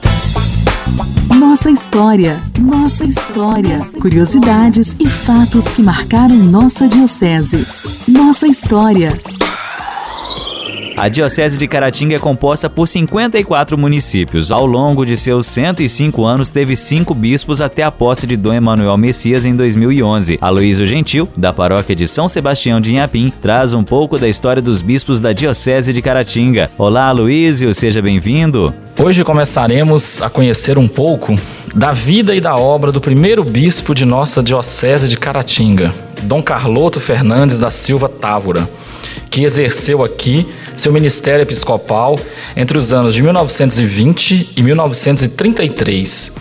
Nossa 1.38 1.70
história, 1.70 2.42
nossa 2.60 3.04
história. 3.06 3.80
Curiosidades 4.02 4.96
e 5.00 5.08
fatos 5.08 5.68
que 5.68 5.82
marcaram 5.82 6.36
nossa 6.36 6.88
diocese. 6.88 7.66
Nossa 8.08 8.48
história. 8.48 9.12
A 10.98 11.10
Diocese 11.10 11.58
de 11.58 11.68
Caratinga 11.68 12.16
é 12.16 12.20
composta 12.20 12.70
por 12.70 12.88
54 12.88 13.76
municípios. 13.76 14.52
Ao 14.52 14.68
longo 14.68 15.04
de 15.04 15.18
seus 15.18 15.48
105 15.48 16.24
anos, 16.24 16.52
teve 16.52 16.76
cinco 16.76 17.16
bispos 17.16 17.60
até 17.60 17.82
a 17.82 17.90
posse 17.90 18.28
de 18.28 18.38
Dom 18.38 18.54
Emanuel 18.54 18.98
Messias 18.98 19.44
em 19.44 19.56
2011. 19.56 20.38
Aloysio 20.40 20.86
Gentil, 20.86 21.28
da 21.36 21.52
paróquia 21.52 21.96
de 21.96 22.08
São 22.08 22.28
Sebastião 22.28 22.80
de 22.80 22.92
Inhapim, 22.92 23.34
traz 23.42 23.74
um 23.74 23.84
pouco 23.84 24.20
da 24.20 24.30
história 24.30 24.62
dos 24.62 24.84
bispos 24.84 25.20
da 25.20 25.34
Diocese 25.34 25.92
de 25.92 26.04
Caratinga. 26.04 26.70
Olá, 26.78 27.08
Aloysio, 27.08 27.74
seja 27.74 28.00
bem-vindo. 28.00 28.72
Hoje 29.04 29.24
começaremos 29.24 30.22
a 30.22 30.30
conhecer 30.30 30.78
um 30.78 30.88
pouco 30.88 31.34
da 31.74 31.92
vida 31.92 32.36
e 32.36 32.40
da 32.40 32.56
obra 32.56 32.92
do 32.92 33.02
primeiro 33.02 33.44
bispo 33.44 33.96
de 33.96 34.06
nossa 34.06 34.44
Diocese 34.44 35.08
de 35.08 35.18
Caratinga, 35.18 35.92
Dom 36.22 36.44
Carloto 36.44 37.00
Fernandes 37.00 37.58
da 37.58 37.72
Silva 37.72 38.08
Távora, 38.08 38.70
que 39.32 39.44
exerceu 39.44 40.04
aqui 40.04 40.48
seu 40.76 40.94
ministério 40.94 41.42
episcopal 41.42 42.16
entre 42.56 42.78
os 42.78 42.94
anos 42.94 43.16
de 43.16 43.24
1920 43.24 44.52
e 44.56 44.62
1933. 44.62 46.32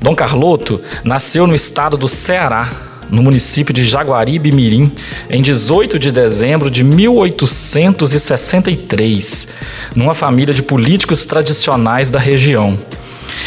Dom 0.00 0.16
Carloto 0.16 0.80
nasceu 1.04 1.46
no 1.46 1.54
estado 1.54 1.98
do 1.98 2.08
Ceará, 2.08 2.85
no 3.10 3.22
município 3.22 3.74
de 3.74 3.84
Jaguaribe 3.84 4.52
Mirim, 4.52 4.92
em 5.30 5.40
18 5.42 5.98
de 5.98 6.12
dezembro 6.12 6.70
de 6.70 6.84
1863, 6.84 9.48
numa 9.94 10.14
família 10.14 10.54
de 10.54 10.62
políticos 10.62 11.26
tradicionais 11.26 12.10
da 12.10 12.18
região. 12.18 12.78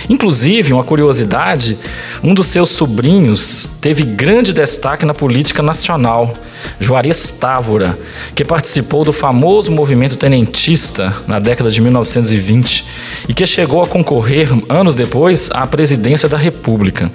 Inclusive, 0.10 0.74
uma 0.74 0.84
curiosidade, 0.84 1.78
um 2.24 2.34
dos 2.34 2.48
seus 2.48 2.70
sobrinhos 2.70 3.70
teve 3.82 4.04
grande 4.04 4.54
destaque 4.54 5.06
na 5.06 5.14
política 5.14 5.62
nacional, 5.62 6.34
Juarez 6.80 7.32
Távora, 7.32 7.98
que 8.36 8.44
participou 8.44 9.04
do 9.04 9.14
famoso 9.14 9.72
movimento 9.72 10.16
tenentista 10.16 11.16
na 11.28 11.40
década 11.40 11.72
de 11.72 11.82
1920 11.82 12.86
e 13.28 13.34
que 13.34 13.46
chegou 13.46 13.82
a 13.82 13.88
concorrer 13.88 14.50
anos 14.68 14.96
depois 14.96 15.50
à 15.52 15.66
presidência 15.66 16.28
da 16.28 16.38
República. 16.38 17.12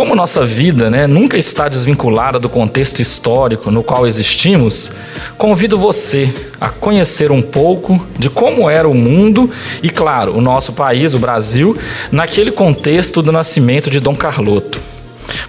Como 0.00 0.14
nossa 0.14 0.46
vida 0.46 0.88
né, 0.88 1.06
nunca 1.06 1.36
está 1.36 1.68
desvinculada 1.68 2.38
do 2.38 2.48
contexto 2.48 3.02
histórico 3.02 3.70
no 3.70 3.82
qual 3.82 4.06
existimos, 4.06 4.92
convido 5.36 5.76
você 5.76 6.32
a 6.58 6.70
conhecer 6.70 7.30
um 7.30 7.42
pouco 7.42 8.02
de 8.18 8.30
como 8.30 8.70
era 8.70 8.88
o 8.88 8.94
mundo 8.94 9.50
e, 9.82 9.90
claro, 9.90 10.34
o 10.34 10.40
nosso 10.40 10.72
país, 10.72 11.12
o 11.12 11.18
Brasil, 11.18 11.76
naquele 12.10 12.50
contexto 12.50 13.20
do 13.20 13.30
nascimento 13.30 13.90
de 13.90 14.00
Dom 14.00 14.16
Carloto. 14.16 14.80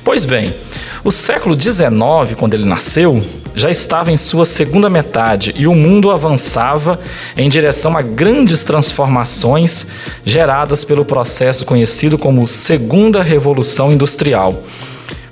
Pois 0.04 0.26
bem, 0.26 0.54
o 1.02 1.14
século 1.14 1.56
XIX, 1.60 2.36
quando 2.38 2.54
ele 2.54 2.66
nasceu, 2.66 3.24
já 3.56 3.70
estava 3.70 4.12
em 4.12 4.18
sua 4.18 4.46
segunda 4.46 4.90
metade 4.90 5.54
e 5.58 5.68
o 5.68 5.76
mundo 5.76 6.12
avançava 6.12 7.00
em 7.36 7.50
direção 7.50 7.98
a 7.98 8.02
grandes 8.02 8.64
transformações 8.64 9.88
geradas 10.26 10.84
pelo 10.84 11.06
processo 11.06 11.66
conhecido 11.66 12.18
como 12.18 12.48
Segunda 12.48 13.22
Revolução 13.22 13.92
Industrial, 13.92 14.64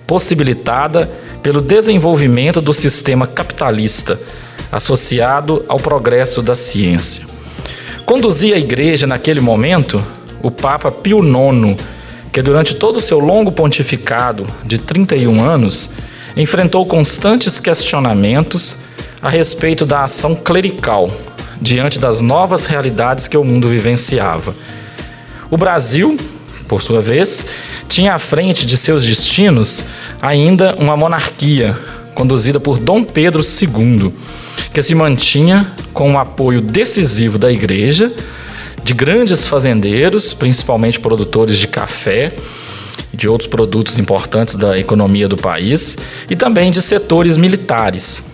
possibilitada 0.05 1.10
pelo 1.41 1.62
desenvolvimento 1.62 2.62
do 2.62 2.73
sistema 2.73 3.25
capitalista 3.25 4.19
associado 4.71 5.63
ao 5.67 5.77
progresso 5.77 6.41
da 6.41 6.55
ciência. 6.55 7.23
Conduzia 8.05 8.55
a 8.55 8.60
igreja 8.60 9.08
naquele 9.08 9.39
momento 9.39 10.03
o 10.41 10.51
Papa 10.51 10.91
Pio 10.91 11.19
IX, 11.19 11.77
que 12.32 12.41
durante 12.41 12.75
todo 12.75 12.97
o 12.97 13.01
seu 13.01 13.19
longo 13.19 13.51
pontificado 13.51 14.45
de 14.63 14.77
31 14.77 15.43
anos 15.43 15.91
enfrentou 16.35 16.85
constantes 16.85 17.59
questionamentos 17.59 18.77
a 19.21 19.29
respeito 19.29 19.85
da 19.85 20.03
ação 20.03 20.35
clerical 20.35 21.09
diante 21.61 21.99
das 21.99 22.21
novas 22.21 22.65
realidades 22.65 23.27
que 23.27 23.37
o 23.37 23.43
mundo 23.43 23.67
vivenciava. 23.67 24.55
O 25.49 25.57
Brasil, 25.57 26.17
por 26.67 26.81
sua 26.81 27.01
vez, 27.01 27.45
tinha 27.87 28.13
à 28.13 28.19
frente 28.19 28.65
de 28.65 28.77
seus 28.77 29.05
destinos 29.05 29.85
ainda 30.21 30.75
uma 30.77 30.95
monarquia 30.95 31.77
conduzida 32.13 32.59
por 32.59 32.77
Dom 32.77 33.03
Pedro 33.03 33.41
II, 33.41 34.13
que 34.73 34.83
se 34.83 34.93
mantinha 34.93 35.71
com 35.93 36.13
o 36.13 36.17
apoio 36.17 36.61
decisivo 36.61 37.37
da 37.37 37.51
igreja, 37.51 38.11
de 38.83 38.93
grandes 38.93 39.47
fazendeiros, 39.47 40.33
principalmente 40.33 40.99
produtores 40.99 41.57
de 41.57 41.67
café, 41.67 42.33
de 43.19 43.27
outros 43.27 43.47
produtos 43.47 43.99
importantes 43.99 44.55
da 44.55 44.79
economia 44.79 45.27
do 45.27 45.36
país 45.36 45.97
e 46.29 46.36
também 46.36 46.71
de 46.71 46.82
setores 46.82 47.36
militares. 47.38 48.34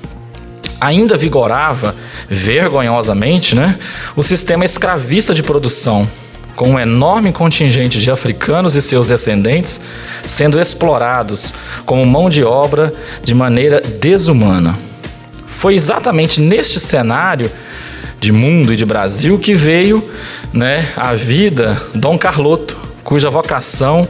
Ainda 0.80 1.17
vigorava, 1.17 1.95
vergonhosamente, 2.30 3.56
né, 3.56 3.80
o 4.15 4.21
sistema 4.21 4.63
escravista 4.63 5.34
de 5.34 5.41
produção, 5.41 6.08
com 6.56 6.69
um 6.69 6.80
enorme 6.80 7.34
contingente 7.34 8.00
de 8.00 8.12
africanos 8.12 8.76
e 8.76 8.82
seus 8.82 9.08
descendentes 9.08 9.82
sendo 10.26 10.60
explorados 10.60 11.54
como 11.86 12.06
mão 12.06 12.30
de 12.30 12.43
obra 12.43 12.93
de 13.24 13.34
maneira 13.34 13.82
desumana. 13.82 14.76
Foi 15.48 15.74
exatamente 15.74 16.39
neste 16.39 16.80
cenário 16.80 17.52
de 18.19 18.32
mundo 18.32 18.71
e 18.71 18.76
de 18.76 18.86
Brasil 18.86 19.38
que 19.39 19.54
veio 19.54 20.08
né, 20.54 20.88
a 20.95 21.13
vida 21.13 21.82
Dom 21.93 22.17
Carloto, 22.17 22.78
cuja 23.04 23.30
vocação 23.30 24.08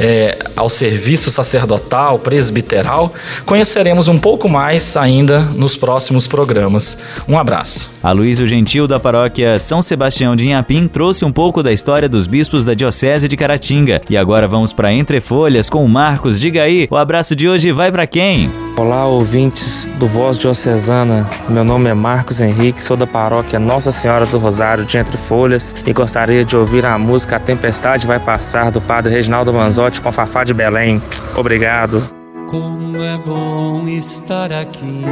é 0.00 0.38
ao 0.56 0.68
serviço 0.68 1.30
sacerdotal, 1.30 2.18
presbiteral, 2.18 3.12
conheceremos 3.44 4.08
um 4.08 4.18
pouco 4.18 4.48
mais 4.48 4.96
ainda 4.96 5.40
nos 5.40 5.76
próximos 5.76 6.26
programas. 6.26 6.98
Um 7.28 7.38
abraço. 7.38 7.98
Aloysio 8.02 8.46
Gentil, 8.46 8.86
da 8.86 8.98
paróquia 8.98 9.58
São 9.58 9.82
Sebastião 9.82 10.34
de 10.34 10.46
Inhapim, 10.46 10.88
trouxe 10.88 11.24
um 11.24 11.30
pouco 11.30 11.62
da 11.62 11.72
história 11.72 12.08
dos 12.08 12.26
bispos 12.26 12.64
da 12.64 12.74
Diocese 12.74 13.28
de 13.28 13.36
Caratinga. 13.36 14.02
E 14.08 14.16
agora 14.16 14.48
vamos 14.48 14.72
para 14.72 14.92
Entre 14.92 15.20
Folhas 15.20 15.68
com 15.68 15.84
o 15.84 15.88
Marcos. 15.88 16.40
Diga 16.40 16.62
aí, 16.62 16.88
o 16.90 16.96
abraço 16.96 17.34
de 17.34 17.48
hoje 17.48 17.72
vai 17.72 17.90
para 17.90 18.06
quem? 18.06 18.50
Olá, 18.76 19.06
ouvintes 19.06 19.90
do 19.98 20.06
Voz 20.06 20.38
Diocesana. 20.38 21.28
Meu 21.48 21.64
nome 21.64 21.90
é 21.90 21.94
Marcos 21.94 22.40
Henrique, 22.40 22.82
sou 22.82 22.96
da 22.96 23.06
paróquia 23.06 23.58
Nossa 23.58 23.90
Senhora 23.90 24.24
do 24.24 24.38
Rosário 24.38 24.84
de 24.84 24.96
Entre 24.96 25.16
Folhas 25.16 25.74
e 25.84 25.92
gostaria 25.92 26.44
de 26.44 26.56
ouvir 26.56 26.86
a 26.86 26.96
música 26.96 27.36
A 27.36 27.40
Tempestade 27.40 28.06
Vai 28.06 28.20
Passar 28.20 28.70
do 28.70 28.80
Padre 28.80 29.12
Reginaldo 29.12 29.52
Manzotti 29.88 30.00
com 30.02 30.12
Fafá 30.12 30.44
de 30.44 30.52
Belém. 30.52 31.02
Obrigado. 31.34 32.08
Como 32.48 32.96
é 32.98 33.18
bom 33.18 33.88
estar 33.88 34.52
aqui 34.52 35.04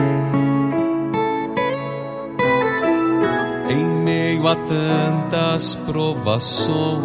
em 3.71 3.85
meio 4.05 4.47
a 4.47 4.55
tantas 4.55 5.75
provações 5.75 6.97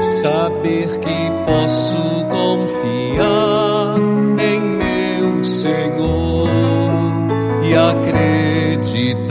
saber 0.00 0.98
que 0.98 1.30
posso 1.46 2.26
confiar 2.26 3.96
em 4.40 4.60
meu 4.60 5.44
Senhor 5.44 6.48
e 7.64 7.74
acreditar 7.74 9.26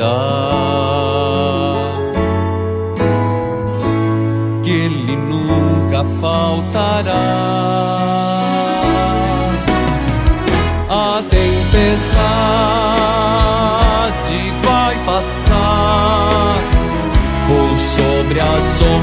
tempestade 11.95 12.25
vai 14.63 14.99
passar 15.05 16.59
por 17.47 17.79
sobre 17.79 18.41
as 18.41 18.81
ondas 18.81 18.94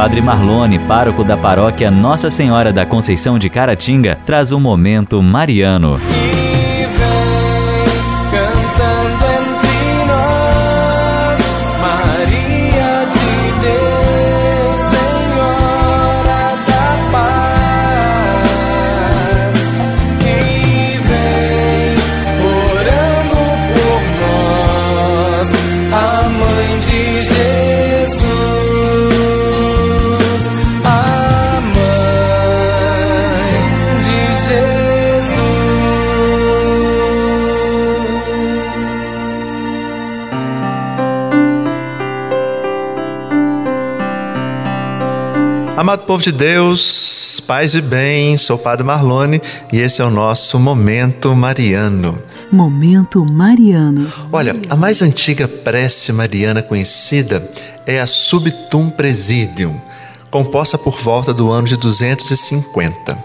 Padre 0.00 0.22
Marlone, 0.22 0.78
pároco 0.78 1.22
da 1.22 1.36
paróquia 1.36 1.90
Nossa 1.90 2.30
Senhora 2.30 2.72
da 2.72 2.86
Conceição 2.86 3.38
de 3.38 3.50
Caratinga, 3.50 4.18
traz 4.24 4.50
um 4.50 4.58
momento 4.58 5.22
mariano. 5.22 6.00
Amado 45.80 46.04
povo 46.04 46.22
de 46.22 46.30
Deus, 46.30 47.40
paz 47.46 47.74
e 47.74 47.80
bem, 47.80 48.36
sou 48.36 48.56
o 48.56 48.58
Padre 48.58 48.84
Marlone 48.84 49.40
e 49.72 49.78
esse 49.78 50.02
é 50.02 50.04
o 50.04 50.10
nosso 50.10 50.58
Momento 50.58 51.34
Mariano. 51.34 52.22
Momento 52.52 53.24
Mariano. 53.24 54.12
Olha, 54.30 54.52
a 54.68 54.76
mais 54.76 55.00
antiga 55.00 55.48
prece 55.48 56.12
mariana 56.12 56.60
conhecida 56.60 57.50
é 57.86 57.98
a 57.98 58.06
Subtum 58.06 58.90
Presidium, 58.90 59.80
composta 60.30 60.76
por 60.76 61.00
volta 61.00 61.32
do 61.32 61.50
ano 61.50 61.66
de 61.66 61.78
250. 61.78 63.18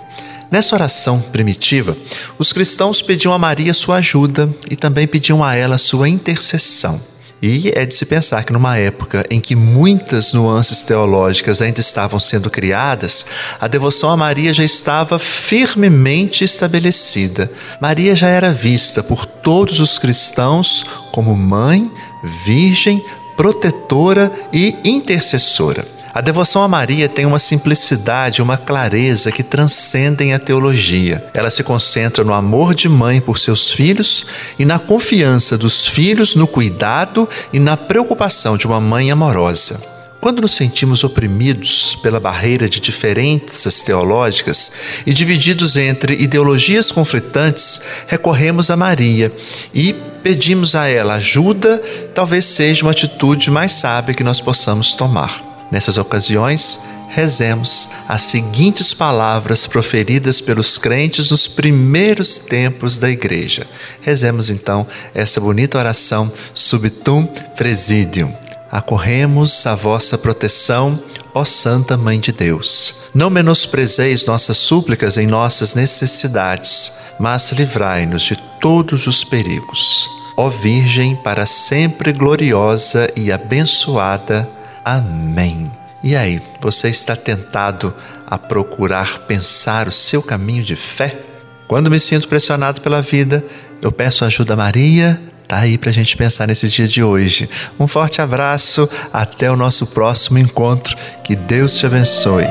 Nessa 0.50 0.76
oração 0.76 1.20
primitiva, 1.20 1.94
os 2.39 2.54
cristãos 2.54 3.02
pediam 3.02 3.34
a 3.34 3.38
Maria 3.38 3.74
sua 3.74 3.98
ajuda 3.98 4.50
e 4.72 4.78
também 4.78 5.06
pediam 5.06 5.44
a 5.44 5.56
ela 5.56 5.78
sua 5.78 6.08
intercessão. 6.08 7.14
E 7.47 7.71
é 7.75 7.86
de 7.86 7.93
se 7.93 8.08
pensar 8.08 8.43
que 8.43 8.51
numa 8.51 8.75
época 8.75 9.23
em 9.29 9.39
que 9.39 9.55
muitas 9.55 10.34
nuances 10.34 10.84
teológicas 10.84 11.62
ainda 11.62 11.79
estavam 11.79 12.19
sendo 12.19 12.49
criadas, 12.49 13.23
a 13.62 13.67
devoção 13.67 14.10
a 14.10 14.17
Maria 14.17 14.51
já 14.51 14.63
estava 14.63 15.19
firmemente 15.19 16.43
estabelecida. 16.43 17.47
Maria 17.79 18.15
já 18.15 18.29
era 18.29 18.51
vista 18.51 19.03
por 19.03 19.27
todos 19.27 19.79
os 19.79 19.99
cristãos 19.99 20.84
como 21.12 21.36
mãe, 21.36 21.91
virgem, 22.23 23.05
protetora 23.38 24.31
e 24.51 24.75
intercessora. 24.84 25.94
A 26.15 26.21
devoção 26.21 26.63
a 26.63 26.67
Maria 26.69 27.10
tem 27.10 27.25
uma 27.25 27.39
simplicidade, 27.39 28.41
uma 28.41 28.58
clareza 28.58 29.34
que 29.34 29.43
transcendem 29.43 30.34
a 30.34 30.39
teologia. 30.39 31.25
Ela 31.34 31.49
se 31.49 31.62
concentra 31.62 32.23
no 32.23 32.34
amor 32.34 32.73
de 32.73 32.88
mãe 32.88 33.19
por 33.19 33.38
seus 33.38 33.69
filhos 33.69 34.25
e 34.58 34.63
na 34.63 34.80
confiança 34.80 35.58
dos 35.58 35.86
filhos 35.86 36.34
no 36.34 36.47
cuidado 36.47 37.28
e 37.51 37.60
na 37.60 37.75
preocupação 37.75 38.56
de 38.56 38.65
uma 38.65 38.80
mãe 38.80 39.12
amorosa. 39.12 39.78
Quando 40.21 40.41
nos 40.41 40.54
sentimos 40.54 41.04
oprimidos 41.04 41.97
pela 41.97 42.17
barreira 42.17 42.69
de 42.69 42.80
diferenças 42.80 43.82
teológicas 43.82 44.71
e 45.06 45.13
divididos 45.13 45.75
entre 45.75 46.13
ideologias 46.13 46.93
conflitantes, 46.93 47.82
recorremos 48.08 48.69
a 48.69 48.78
Maria 48.78 49.34
e 49.73 49.93
pedimos 50.23 50.75
a 50.75 50.88
ela 50.88 51.15
ajuda, 51.15 51.84
talvez 52.13 52.45
seja 52.45 52.86
uma 52.86 52.91
atitude 52.91 53.51
mais 53.51 53.73
sábia 53.73 54.15
que 54.15 54.23
nós 54.23 54.39
possamos 54.39 54.95
tomar. 54.95 55.44
Nessas 55.71 55.97
ocasiões, 55.97 56.80
rezemos 57.10 57.89
as 58.08 58.23
seguintes 58.23 58.93
palavras 58.93 59.65
proferidas 59.65 60.41
pelos 60.41 60.78
crentes 60.78 61.32
nos 61.32 61.47
primeiros 61.47 62.39
tempos 62.39 62.99
da 62.99 63.10
igreja. 63.10 63.65
Rezemos 64.01 64.49
então 64.49 64.86
essa 65.13 65.39
bonita 65.39 65.78
oração 65.78 66.32
Subtum 66.54 67.25
Presidium. 67.56 68.34
Acorremos 68.71 69.65
a 69.65 69.75
vossa 69.75 70.17
proteção, 70.17 71.01
ó 71.34 71.45
Santa 71.45 71.95
Mãe 71.95 72.19
de 72.19 72.32
Deus. 72.34 73.10
Não 73.13 73.30
menosprezeis 73.30 74.25
nossas 74.25 74.58
súplicas 74.58 75.17
em 75.17 75.25
nossas 75.25 75.73
necessidades, 75.75 76.91
mas 77.17 77.51
livrai-nos 77.54 78.23
de 78.23 78.36
todos 78.60 79.08
os 79.08 79.23
perigos. 79.23 80.10
Ó 80.36 80.49
Virgem, 80.49 81.15
para 81.15 81.45
sempre 81.45 82.12
gloriosa 82.12 83.10
e 83.15 83.32
abençoada. 83.32 84.49
Amém. 84.86 85.71
E 86.04 86.15
aí, 86.15 86.39
você 86.62 86.89
está 86.89 87.15
tentado 87.15 87.91
a 88.28 88.38
procurar 88.38 89.21
pensar 89.21 89.88
o 89.88 89.91
seu 89.91 90.21
caminho 90.21 90.63
de 90.63 90.76
fé? 90.76 91.19
Quando 91.67 91.89
me 91.89 92.00
sinto 92.00 92.28
pressionado 92.28 92.80
pela 92.80 93.02
vida, 93.02 93.43
eu 93.82 93.91
peço 93.91 94.24
ajuda 94.24 94.54
a 94.54 94.58
Maria. 94.58 95.19
Tá 95.48 95.58
aí 95.58 95.80
para 95.80 95.89
a 95.89 95.93
gente 95.93 96.15
pensar 96.15 96.48
nesse 96.48 96.69
dia 96.69 96.88
de 96.88 97.02
hoje. 97.02 97.50
Um 97.80 97.88
forte 97.88 98.21
abraço, 98.21 98.88
até 99.12 99.50
o 99.50 99.56
nosso 99.56 99.88
próximo 99.88 100.38
encontro. 100.38 100.95
Que 101.24 101.36
Deus 101.36 101.76
te 101.80 101.88
abençoe. 101.88 102.45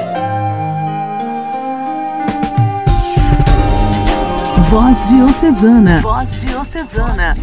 Voz 4.68 5.08
Diocesana. 5.08 6.00
Voz 6.00 6.40
Diocesana. 6.40 7.36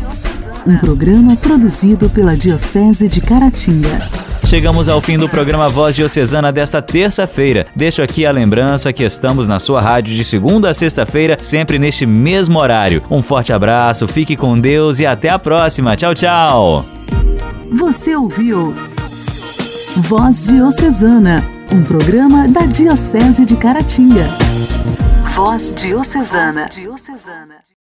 Um 0.67 0.77
programa 0.77 1.38
produzido 1.38 2.10
pela 2.10 2.36
Diocese 2.36 3.08
de 3.08 3.21
Caratinga. 3.21 4.30
Chegamos 4.51 4.89
ao 4.89 4.99
fim 4.99 5.17
do 5.17 5.29
programa 5.29 5.69
Voz 5.69 5.95
Diocesana 5.95 6.51
desta 6.51 6.81
terça-feira. 6.81 7.67
Deixo 7.73 8.01
aqui 8.01 8.25
a 8.25 8.33
lembrança 8.33 8.91
que 8.91 9.01
estamos 9.01 9.47
na 9.47 9.59
sua 9.59 9.79
rádio 9.79 10.13
de 10.13 10.25
segunda 10.25 10.69
a 10.69 10.73
sexta-feira, 10.73 11.37
sempre 11.41 11.79
neste 11.79 12.05
mesmo 12.05 12.59
horário. 12.59 13.01
Um 13.09 13.23
forte 13.23 13.53
abraço, 13.53 14.09
fique 14.09 14.35
com 14.35 14.59
Deus 14.59 14.99
e 14.99 15.05
até 15.05 15.29
a 15.29 15.39
próxima. 15.39 15.95
Tchau, 15.95 16.13
tchau. 16.13 16.83
Você 17.79 18.13
ouviu 18.13 18.75
Voz 19.95 20.47
Diocesana, 20.47 21.41
um 21.71 21.81
programa 21.85 22.45
da 22.49 22.65
Diocese 22.65 23.45
de 23.45 23.55
Caratinga. 23.55 24.25
Voz 25.33 25.73
Diocesana. 25.73 26.67